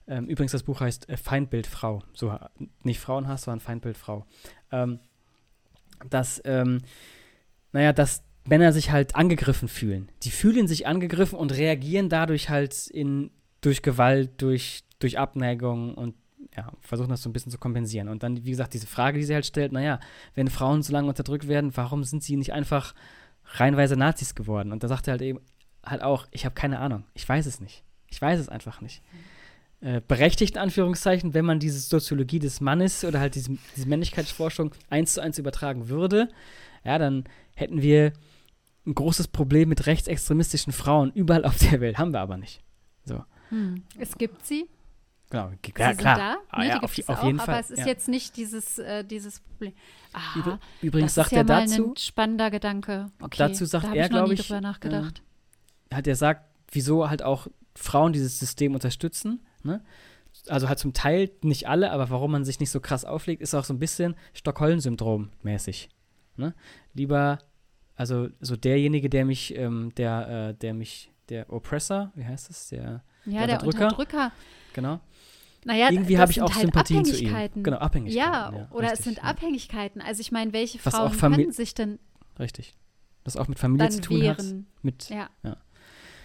[0.07, 1.69] ähm, übrigens das Buch heißt äh, Feindbild
[2.15, 2.37] so,
[2.83, 4.27] nicht Frauenhass, sondern Feindbild Frau,
[4.73, 4.99] ähm,
[6.09, 6.83] dass, ähm,
[7.73, 10.11] naja, dass Männer sich halt angegriffen fühlen.
[10.23, 16.15] Die fühlen sich angegriffen und reagieren dadurch halt in, durch Gewalt, durch, durch Abneigung und
[16.57, 18.09] ja, versuchen das so ein bisschen zu kompensieren.
[18.09, 20.01] Und dann, wie gesagt, diese Frage, die sie halt stellt, naja,
[20.35, 22.95] wenn Frauen so lange unterdrückt werden, warum sind sie nicht einfach
[23.53, 24.73] reihenweise Nazis geworden?
[24.73, 25.41] Und da sagt er halt eben
[25.85, 27.85] halt auch, ich habe keine Ahnung, ich weiß es nicht.
[28.09, 29.03] Ich weiß es einfach nicht.
[29.81, 34.75] Äh, berechtigt, in Anführungszeichen, wenn man diese Soziologie des Mannes oder halt diese, diese Männlichkeitsforschung
[34.91, 36.29] eins zu eins übertragen würde,
[36.85, 38.13] ja, dann hätten wir
[38.87, 41.99] ein großes Problem mit rechtsextremistischen Frauen überall auf der Welt.
[41.99, 42.63] Haben wir aber nicht.
[43.05, 43.25] So.
[43.51, 43.85] Hm.
[43.99, 44.69] Es gibt sie.
[45.31, 46.17] Genau, Sie klar, sind klar.
[46.19, 46.37] da.
[46.51, 47.61] Ah, ne, ja, auf, auf auch, jeden aber Fall.
[47.61, 47.87] es ist ja.
[47.87, 49.73] jetzt nicht dieses, äh, dieses Problem.
[50.13, 53.07] Ah, Übr- Übrigens das sagt ist ja er mal dazu, ein spannender Gedanke.
[53.23, 55.23] Okay, Dazu sagt da er, ich noch glaub nie ich, drüber nachgedacht.
[55.95, 59.47] hat er sagt, wieso halt auch Frauen dieses System unterstützen.
[59.63, 59.83] Ne?
[60.49, 63.55] Also halt zum Teil nicht alle, aber warum man sich nicht so krass auflegt, ist
[63.55, 65.91] auch so ein bisschen Stockholm-Syndrom mäßig.
[66.37, 66.55] Ne?
[66.95, 67.39] Lieber,
[67.95, 72.69] also so derjenige, der mich, ähm, der, äh, der mich, der Oppressor, wie heißt das,
[72.71, 74.33] der, ja, der der Unterdrücker?
[74.73, 75.01] Genau.
[75.65, 77.27] Naja, Irgendwie habe ich auch halt Sympathien zu ihm.
[77.27, 77.63] Abhängigkeiten.
[77.63, 78.33] Genau, Abhängigkeiten.
[78.33, 79.23] Ja, ja, oder es richtig, sind ja.
[79.25, 80.01] Abhängigkeiten.
[80.01, 81.99] Also ich meine, welche Was Frauen können sich denn
[82.39, 82.75] Richtig.
[83.25, 84.39] Das auch mit Familie zu tun hat.
[84.39, 84.67] wehren?
[84.83, 85.29] Mit, Ja.
[85.43, 85.57] Ja.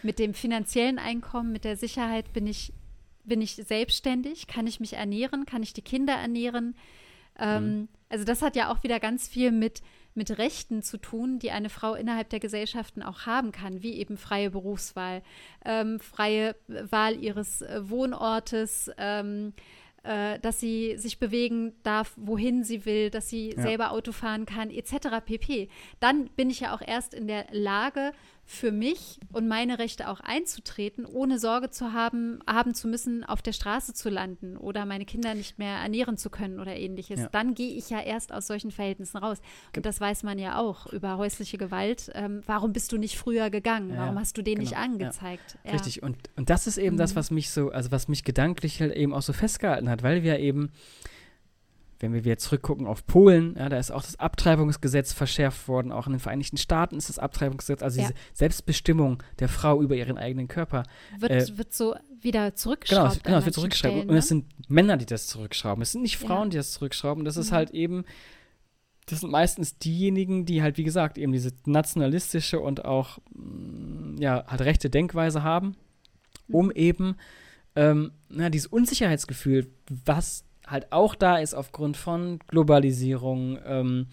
[0.04, 2.72] Mit dem finanziellen Einkommen, mit der Sicherheit bin ich,
[3.26, 6.76] bin ich selbstständig, kann ich mich ernähren, kann ich die Kinder ernähren.
[7.38, 7.88] Ähm, Mhm.
[8.08, 9.82] Also das hat ja auch wieder ganz viel mit,
[10.16, 14.18] mit Rechten zu tun, die eine Frau innerhalb der Gesellschaften auch haben kann, wie eben
[14.18, 15.22] freie Berufswahl,
[15.64, 19.54] ähm, freie Wahl ihres äh, Wohnortes, ähm,
[20.04, 23.62] äh, dass sie sich bewegen darf, wohin sie will, dass sie Ja.
[23.62, 25.20] selber Auto fahren kann, etc.
[25.26, 25.68] pp.
[26.00, 28.12] Dann bin ich ja auch erst in der Lage,
[28.48, 33.42] für mich und meine Rechte auch einzutreten, ohne Sorge zu haben, haben zu müssen, auf
[33.42, 37.22] der Straße zu landen oder meine Kinder nicht mehr ernähren zu können oder ähnliches.
[37.22, 37.30] Ja.
[37.32, 39.42] Dann gehe ich ja erst aus solchen Verhältnissen raus.
[39.76, 42.12] Und das weiß man ja auch über häusliche Gewalt.
[42.14, 43.90] Ähm, warum bist du nicht früher gegangen?
[43.90, 44.86] Ja, warum hast du den nicht genau, ja.
[44.92, 45.58] angezeigt?
[45.64, 45.72] Ja.
[45.72, 47.16] Richtig, und, und das ist eben das, Mhm.
[47.16, 50.38] was mich so, also was mich gedanklich halt eben auch so festgehalten hat, weil wir
[50.40, 50.70] eben,
[52.00, 56.08] wenn wir wieder zurückgucken auf Polen, ja, da ist auch das Abtreibungsgesetz verschärft worden, auch
[56.08, 58.08] in den Vereinigten Staaten ist das Abtreibungsgesetz, also Ja.
[58.08, 60.84] diese Selbstbestimmung der Frau über ihren eigenen Körper.
[61.20, 63.16] Wird, äh, wird so wieder Genau, zurückgeschraubt.
[63.18, 63.94] es, genau, an es wird zurückgeschraubt.
[63.96, 64.28] Stellen, Und es ne?
[64.28, 65.82] sind Männer, die das zurückschrauben.
[65.82, 66.28] Es sind nicht Ja.
[66.28, 67.24] Frauen, die das zurückschrauben.
[67.24, 67.56] Das ist Mhm.
[67.56, 68.04] halt eben,
[69.06, 74.44] das sind meistens diejenigen, die halt, wie gesagt, eben diese nationalistische und auch, mm, ja,
[74.48, 75.76] halt rechte Denkweise haben,
[76.50, 76.72] um Mhm.
[76.76, 77.16] eben
[77.78, 79.68] ähm, na, dieses Unsicherheitsgefühl,
[80.06, 84.08] was halt auch da ist aufgrund von Globalisierung, ähm,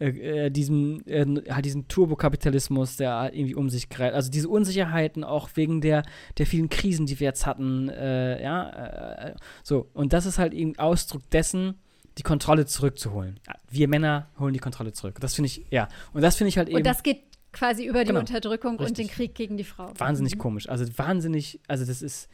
[0.00, 4.14] äh, äh diesem, äh, halt diesen Turbokapitalismus, der irgendwie um sich greift.
[4.14, 6.02] Also diese Unsicherheiten auch wegen der,
[6.38, 9.88] der vielen Krisen, die wir jetzt hatten, äh, ja, äh, so.
[9.94, 11.74] Und das ist halt eben Ausdruck dessen,
[12.18, 13.40] die Kontrolle zurückzuholen.
[13.70, 15.18] Wir Männer holen die Kontrolle zurück.
[15.20, 15.88] Das finde ich, ja.
[16.12, 16.78] Und das finde ich halt eben.
[16.78, 18.88] Und das geht quasi über die genau, Unterdrückung richtig.
[18.88, 19.92] und den Krieg gegen die Frau.
[19.96, 20.38] Wahnsinnig mhm.
[20.38, 20.68] komisch.
[20.68, 22.28] Also wahnsinnig, also das ist,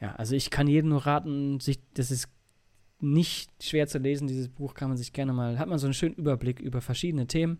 [0.00, 2.28] ja, also ich kann jedem nur raten, sich, das ist
[3.00, 5.94] nicht schwer zu lesen, dieses Buch kann man sich gerne mal, hat man so einen
[5.94, 7.58] schönen Überblick über verschiedene Themen.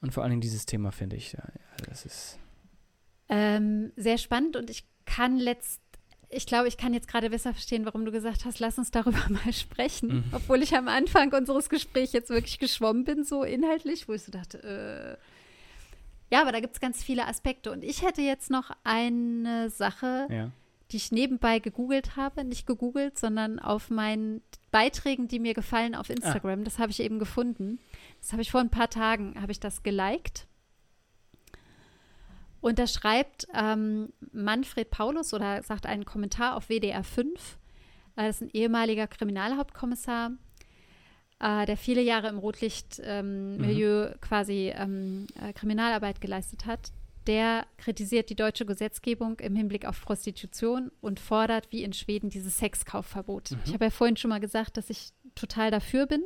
[0.00, 1.42] Und vor allen Dingen dieses Thema finde ich, ja,
[1.88, 2.38] das ist.
[3.28, 5.80] Ähm, sehr spannend und ich kann letzt,
[6.28, 9.22] ich glaube, ich kann jetzt gerade besser verstehen, warum du gesagt hast, lass uns darüber
[9.28, 10.08] mal sprechen.
[10.08, 10.24] Mhm.
[10.32, 14.32] Obwohl ich am Anfang unseres Gesprächs jetzt wirklich geschwommen bin, so inhaltlich, wo ich so
[14.32, 15.16] dachte, äh,
[16.32, 17.72] ja, aber da gibt es ganz viele Aspekte.
[17.72, 20.52] Und ich hätte jetzt noch eine Sache, ja.
[20.90, 22.44] Die ich nebenbei gegoogelt habe.
[22.44, 26.60] Nicht gegoogelt, sondern auf meinen Beiträgen, die mir gefallen auf Instagram.
[26.60, 26.64] Ah.
[26.64, 27.78] Das habe ich eben gefunden.
[28.20, 30.46] Das habe ich vor ein paar Tagen, habe ich das geliked.
[32.60, 37.58] Und da schreibt ähm, Manfred Paulus oder sagt einen Kommentar auf WDR 5.
[38.16, 40.32] Äh, das ist ein ehemaliger Kriminalhauptkommissar,
[41.40, 44.20] äh, der viele Jahre im Rotlichtmilieu ähm, mhm.
[44.20, 46.92] quasi ähm, äh, Kriminalarbeit geleistet hat.
[47.30, 52.58] Der kritisiert die deutsche Gesetzgebung im Hinblick auf Prostitution und fordert, wie in Schweden, dieses
[52.58, 53.52] Sexkaufverbot.
[53.52, 53.58] Mhm.
[53.64, 56.24] Ich habe ja vorhin schon mal gesagt, dass ich total dafür bin.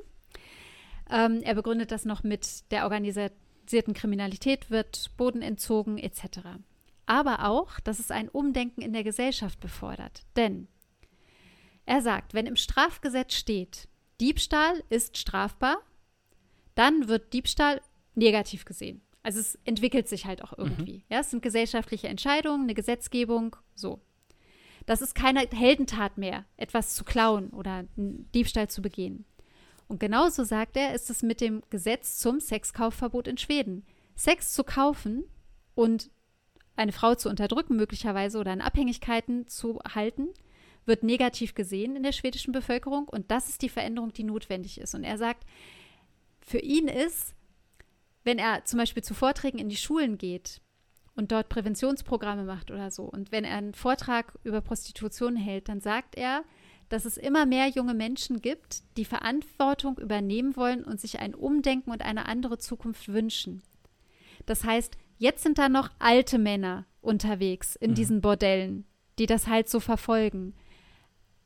[1.10, 6.38] Ähm, er begründet das noch mit der organisierten Kriminalität wird Boden entzogen etc.
[7.04, 10.22] Aber auch, dass es ein Umdenken in der Gesellschaft befordert.
[10.36, 10.68] Denn
[11.84, 13.88] er sagt, wenn im Strafgesetz steht,
[14.22, 15.82] Diebstahl ist strafbar,
[16.74, 17.82] dann wird Diebstahl
[18.14, 19.02] negativ gesehen.
[19.24, 20.98] Also es entwickelt sich halt auch irgendwie.
[20.98, 21.02] Mhm.
[21.08, 24.00] Ja, es sind gesellschaftliche Entscheidungen, eine Gesetzgebung, so.
[24.86, 29.24] Das ist keine Heldentat mehr, etwas zu klauen oder einen Diebstahl zu begehen.
[29.88, 33.86] Und genauso sagt er, ist es mit dem Gesetz zum Sexkaufverbot in Schweden.
[34.14, 35.24] Sex zu kaufen
[35.74, 36.10] und
[36.76, 40.28] eine Frau zu unterdrücken möglicherweise oder in Abhängigkeiten zu halten,
[40.84, 44.94] wird negativ gesehen in der schwedischen Bevölkerung und das ist die Veränderung, die notwendig ist.
[44.94, 45.46] Und er sagt,
[46.40, 47.34] für ihn ist,
[48.24, 50.60] wenn er zum Beispiel zu Vorträgen in die Schulen geht
[51.14, 55.80] und dort Präventionsprogramme macht oder so und wenn er einen Vortrag über Prostitution hält, dann
[55.80, 56.42] sagt er,
[56.88, 61.90] dass es immer mehr junge Menschen gibt, die Verantwortung übernehmen wollen und sich ein Umdenken
[61.90, 63.62] und eine andere Zukunft wünschen.
[64.46, 67.94] Das heißt, jetzt sind da noch alte Männer unterwegs in mhm.
[67.94, 68.84] diesen Bordellen,
[69.18, 70.54] die das halt so verfolgen.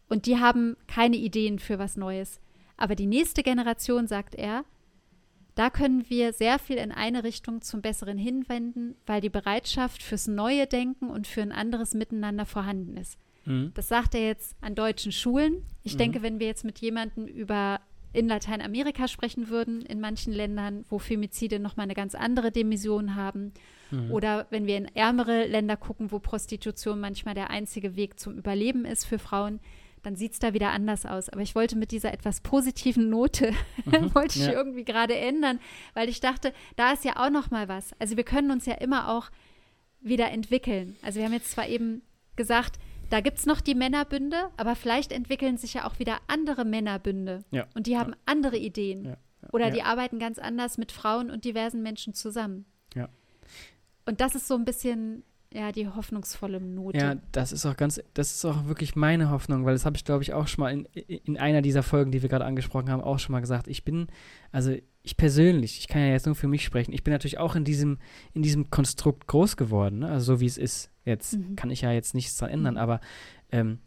[0.08, 2.40] Und die haben keine Ideen für was Neues.
[2.76, 4.64] Aber die nächste Generation, sagt er,
[5.59, 10.29] da können wir sehr viel in eine Richtung zum Besseren hinwenden, weil die Bereitschaft fürs
[10.29, 13.18] neue Denken und für ein anderes Miteinander vorhanden ist.
[13.44, 13.73] Mhm.
[13.75, 15.64] Das sagt er jetzt an deutschen Schulen.
[15.83, 15.99] Ich mhm.
[15.99, 17.81] denke, wenn wir jetzt mit jemandem über
[18.12, 23.53] in Lateinamerika sprechen würden, in manchen Ländern, wo Femizide nochmal eine ganz andere Dimension haben.
[23.90, 24.12] Mhm.
[24.12, 28.85] Oder wenn wir in ärmere Länder gucken, wo Prostitution manchmal der einzige Weg zum Überleben
[28.85, 29.59] ist für Frauen,
[30.09, 31.29] dann sieht es da wieder anders aus.
[31.29, 33.53] Aber ich wollte mit dieser etwas positiven Note,
[33.85, 34.53] mhm, wollte ich ja.
[34.53, 35.61] irgendwie gerade ändern,
[35.92, 37.92] weil ich dachte, da ist ja auch noch mal was.
[37.99, 39.29] Also wir können uns ja immer auch
[40.01, 40.97] wieder entwickeln.
[41.03, 42.01] Also wir haben jetzt zwar eben
[42.37, 42.79] gesagt,
[43.11, 47.44] da gibt es noch die Männerbünde, aber vielleicht entwickeln sich ja auch wieder andere Männerbünde.
[47.51, 47.66] Ja.
[47.75, 48.18] Und die haben ja.
[48.25, 49.05] andere Ideen.
[49.05, 49.16] Ja.
[49.53, 52.64] Oder die arbeiten ganz anders mit Frauen und diversen Menschen zusammen.
[54.09, 56.98] Und das ist so ein bisschen ja, die hoffnungsvolle Note.
[56.98, 60.04] Ja, das ist auch ganz, das ist auch wirklich meine Hoffnung, weil das habe ich,
[60.04, 63.02] glaube ich, auch schon mal in, in einer dieser Folgen, die wir gerade angesprochen haben,
[63.02, 63.66] auch schon mal gesagt.
[63.66, 64.08] Ich bin,
[64.52, 67.56] also ich persönlich, ich kann ja jetzt nur für mich sprechen, ich bin natürlich auch
[67.56, 67.98] in diesem,
[68.34, 70.11] in diesem Konstrukt groß geworden, ne?
[70.11, 70.90] also so wie es ist.
[71.06, 71.56] Jetzt mhm.
[71.56, 72.80] kann ich ja jetzt nichts daran ändern, mhm.
[72.80, 73.00] aber
[73.50, 73.78] ähm,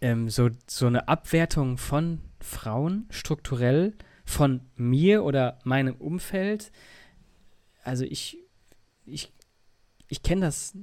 [0.00, 6.70] ähm, so, so eine Abwertung von Frauen strukturell, von mir oder meinem Umfeld,
[7.82, 8.38] also ich,
[9.04, 9.32] ich
[10.08, 10.74] ich kenne das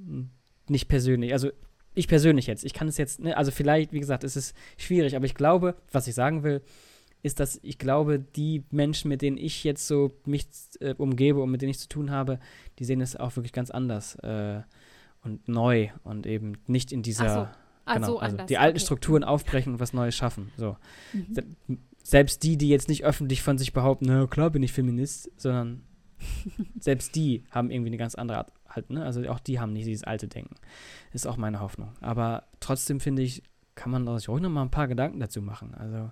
[0.68, 1.34] nicht persönlich.
[1.34, 1.52] Also
[1.94, 2.64] ich persönlich jetzt.
[2.64, 5.76] Ich kann es jetzt, ne, also vielleicht, wie gesagt, es ist schwierig, aber ich glaube,
[5.92, 6.62] was ich sagen will,
[7.24, 10.48] ist, dass ich glaube, die Menschen, mit denen ich jetzt so mich
[10.80, 12.40] äh, umgebe und mit denen ich zu tun habe,
[12.80, 14.62] die sehen es auch wirklich ganz anders äh,
[15.24, 17.48] und neu und eben nicht in dieser, so.
[17.86, 18.86] ah, genau, so also die alten okay.
[18.86, 20.52] Strukturen aufbrechen und was Neues schaffen.
[20.58, 20.78] So.
[21.14, 21.78] Mhm.
[22.04, 25.84] Selbst die, die jetzt nicht öffentlich von sich behaupten, na klar bin ich Feminist, sondern
[26.80, 29.04] selbst die haben irgendwie eine ganz andere Art, halt, ne?
[29.06, 30.56] Also auch die haben nicht dieses alte Denken.
[31.14, 31.94] Ist auch meine Hoffnung.
[32.02, 33.44] Aber trotzdem finde ich,
[33.76, 35.74] kann man sich ruhig noch mal ein paar Gedanken dazu machen.
[35.76, 36.12] Also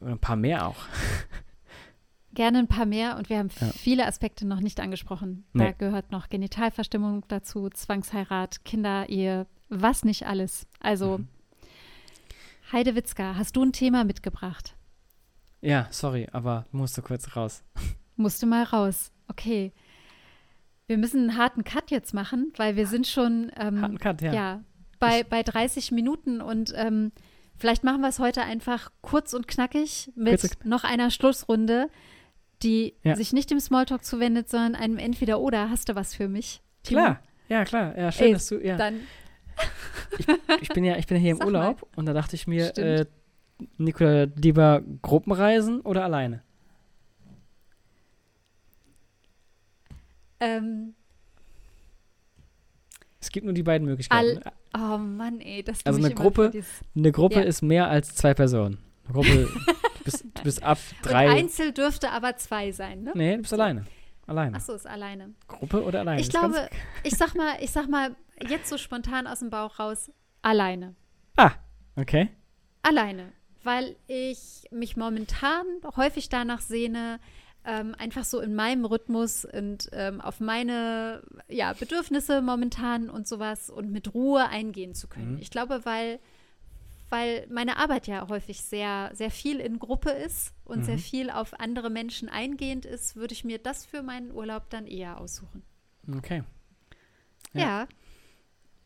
[0.00, 0.76] ein paar mehr auch.
[2.34, 3.66] Gerne ein paar mehr und wir haben ja.
[3.68, 5.44] viele Aspekte noch nicht angesprochen.
[5.52, 5.74] Da nee.
[5.76, 10.68] gehört noch Genitalverstimmung dazu, Zwangsheirat, Kinderehe, was nicht alles.
[10.78, 11.28] Also, Mhm.
[12.72, 14.76] Heide Witzka, hast du ein Thema mitgebracht?
[15.60, 17.64] Ja, sorry, aber musste kurz raus.
[18.14, 19.10] Musste mal raus.
[19.26, 19.72] Okay.
[20.90, 24.32] Wir müssen einen harten Cut jetzt machen, weil wir sind schon ähm, Cut, ja.
[24.32, 24.60] ja,
[24.98, 27.12] bei, bei 30 Minuten und ähm,
[27.56, 31.90] vielleicht machen wir es heute einfach kurz und knackig mit und noch einer Schlussrunde,
[32.64, 33.14] die Ja.
[33.14, 35.70] sich nicht dem Smalltalk zuwendet, sondern einem Entweder-Oder.
[35.70, 36.60] Hast du was für mich?
[36.82, 37.02] Timo?
[37.02, 37.96] Klar, ja, klar.
[37.96, 38.76] Ja, schön, Ey, dass du, ja.
[38.76, 39.00] Dann
[40.60, 42.70] Ich bin ja, ich bin ja hier im Sag Urlaub und da dachte ich mir,
[42.70, 42.86] Stimmt.
[42.88, 43.06] äh,
[43.78, 46.42] Nicola, lieber Gruppenreisen oder alleine?
[50.40, 50.94] Ähm,
[53.20, 54.40] Es gibt nur die beiden Möglichkeiten.
[54.74, 56.50] oh Mann, ey, das Also eine Gruppe-
[56.96, 57.42] Eine Gruppe Ja.
[57.42, 58.78] ist mehr als zwei Personen.
[59.04, 59.48] Eine Gruppe,
[59.98, 61.28] du, bist, du bist ab Und drei.
[61.30, 63.12] Einzel dürfte aber zwei sein, ne?
[63.14, 63.86] nee, du bist alleine.
[64.26, 64.56] Alleine.
[64.56, 65.34] Achso, ist alleine.
[65.48, 66.20] Gruppe oder alleine?
[66.20, 66.68] Ich Das glaube,
[67.02, 68.14] ich sag mal, ich sag mal,
[68.48, 70.10] jetzt so spontan aus dem Bauch raus,
[70.40, 70.94] alleine.
[71.36, 71.50] Ah,
[71.96, 72.28] okay.
[72.82, 73.32] Alleine,
[73.64, 75.66] weil ich mich momentan
[75.96, 77.18] häufig danach sehne,
[77.64, 83.68] ähm, einfach so in meinem Rhythmus und ähm, auf meine ja, Bedürfnisse momentan und sowas
[83.70, 85.34] und mit Ruhe eingehen zu können.
[85.34, 85.38] Mhm.
[85.42, 86.18] Ich glaube, weil,
[87.10, 91.00] weil meine Arbeit ja häufig sehr, sehr viel in Gruppe ist und sehr Mhm.
[91.00, 95.20] viel auf andere Menschen eingehend ist, würde ich mir das für meinen Urlaub dann eher
[95.20, 95.62] aussuchen.
[96.16, 96.42] Okay.
[97.52, 97.60] Ja.
[97.60, 97.88] Ja,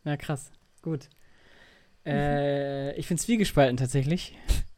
[0.05, 0.51] Ja, krass.
[0.83, 1.09] Gut.
[2.07, 4.37] Äh, ich bin zwiegespalten tatsächlich.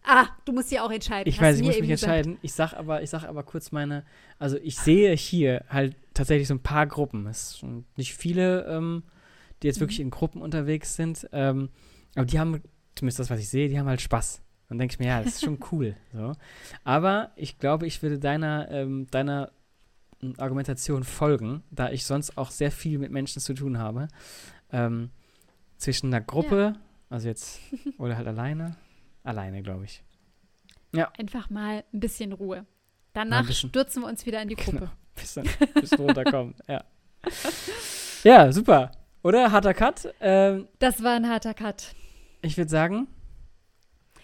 [0.08, 1.28] Ah, du musst dich auch entscheiden.
[1.28, 2.12] Ich Hast weiß, ich muss mich gesagt.
[2.12, 2.38] entscheiden.
[2.42, 4.04] Ich sag aber, ich sag aber kurz meine,
[4.38, 7.26] also ich sehe hier halt tatsächlich so ein paar Gruppen.
[7.26, 9.02] Es sind nicht viele, ähm,
[9.62, 9.80] die jetzt Mhm.
[9.80, 11.28] wirklich in Gruppen unterwegs sind.
[11.32, 11.70] Ähm,
[12.14, 12.62] aber die haben,
[12.94, 14.42] zumindest das, was ich sehe, die haben halt Spaß.
[14.68, 15.96] Dann denke ich mir, ja, das ist schon cool.
[16.12, 16.32] So.
[16.84, 19.50] Aber ich glaube, ich würde deiner, ähm, deiner
[20.22, 24.06] ähm, Argumentation folgen, da ich sonst auch sehr viel mit Menschen zu tun habe.
[24.72, 25.10] Ähm,
[25.78, 26.74] zwischen einer Gruppe,
[27.10, 27.60] also jetzt,
[27.98, 28.76] oder halt alleine.
[29.26, 30.02] Alleine, glaube ich.
[31.18, 32.64] Einfach mal ein bisschen Ruhe.
[33.12, 34.78] Danach bisschen- stürzen wir uns wieder in die Gruppe.
[35.16, 35.22] Genau.
[35.22, 35.48] Bisschen,
[35.80, 36.84] bisschen runterkommen, ja.
[38.22, 38.90] Ja, super.
[39.22, 39.50] Oder?
[39.50, 40.12] Harter Cut.
[40.20, 41.94] Ähm, Das war ein harter Cut.
[42.42, 43.08] ich würde sagen,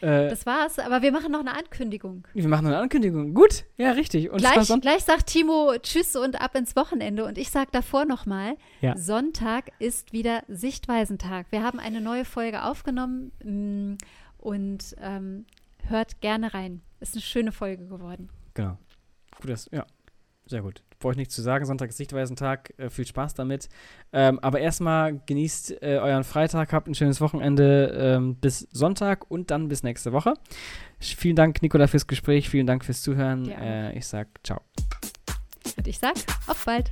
[0.02, 2.26] äh, Das war's, aber wir machen noch eine Ankündigung.
[2.34, 3.32] wir machen eine Ankündigung.
[3.32, 4.28] Gut, ja, richtig.
[4.30, 7.24] Und Gleich, gleich sagt Timo Tschüss und ab ins Wochenende.
[7.24, 8.94] Und ich sag davor nochmal, Ja.
[8.96, 11.46] Sonntag ist wieder Sichtweisentag.
[11.50, 13.96] Wir haben eine neue Folge aufgenommen mm,
[14.42, 15.46] und ähm,
[15.84, 16.82] hört gerne rein.
[17.00, 18.28] Ist eine schöne Folge geworden.
[18.54, 18.76] Genau.
[19.40, 19.86] Gut, das, ja.
[20.46, 20.82] Sehr gut.
[20.98, 21.64] Brauche ich nichts zu sagen.
[21.64, 22.74] Sonntag ist Sichtweisentag.
[22.76, 23.68] Äh, viel Spaß damit.
[24.12, 29.50] Ähm, aber erstmal genießt äh, euren Freitag, habt ein schönes Wochenende ähm, bis Sonntag und
[29.50, 30.34] dann bis nächste Woche.
[30.98, 32.48] Vielen Dank, Nicola, fürs Gespräch.
[32.50, 33.44] Vielen Dank fürs Zuhören.
[33.44, 33.92] Gerne.
[33.92, 34.60] Äh, ich sag ciao.
[35.76, 36.16] Und ich sag,
[36.48, 36.90] auf bald.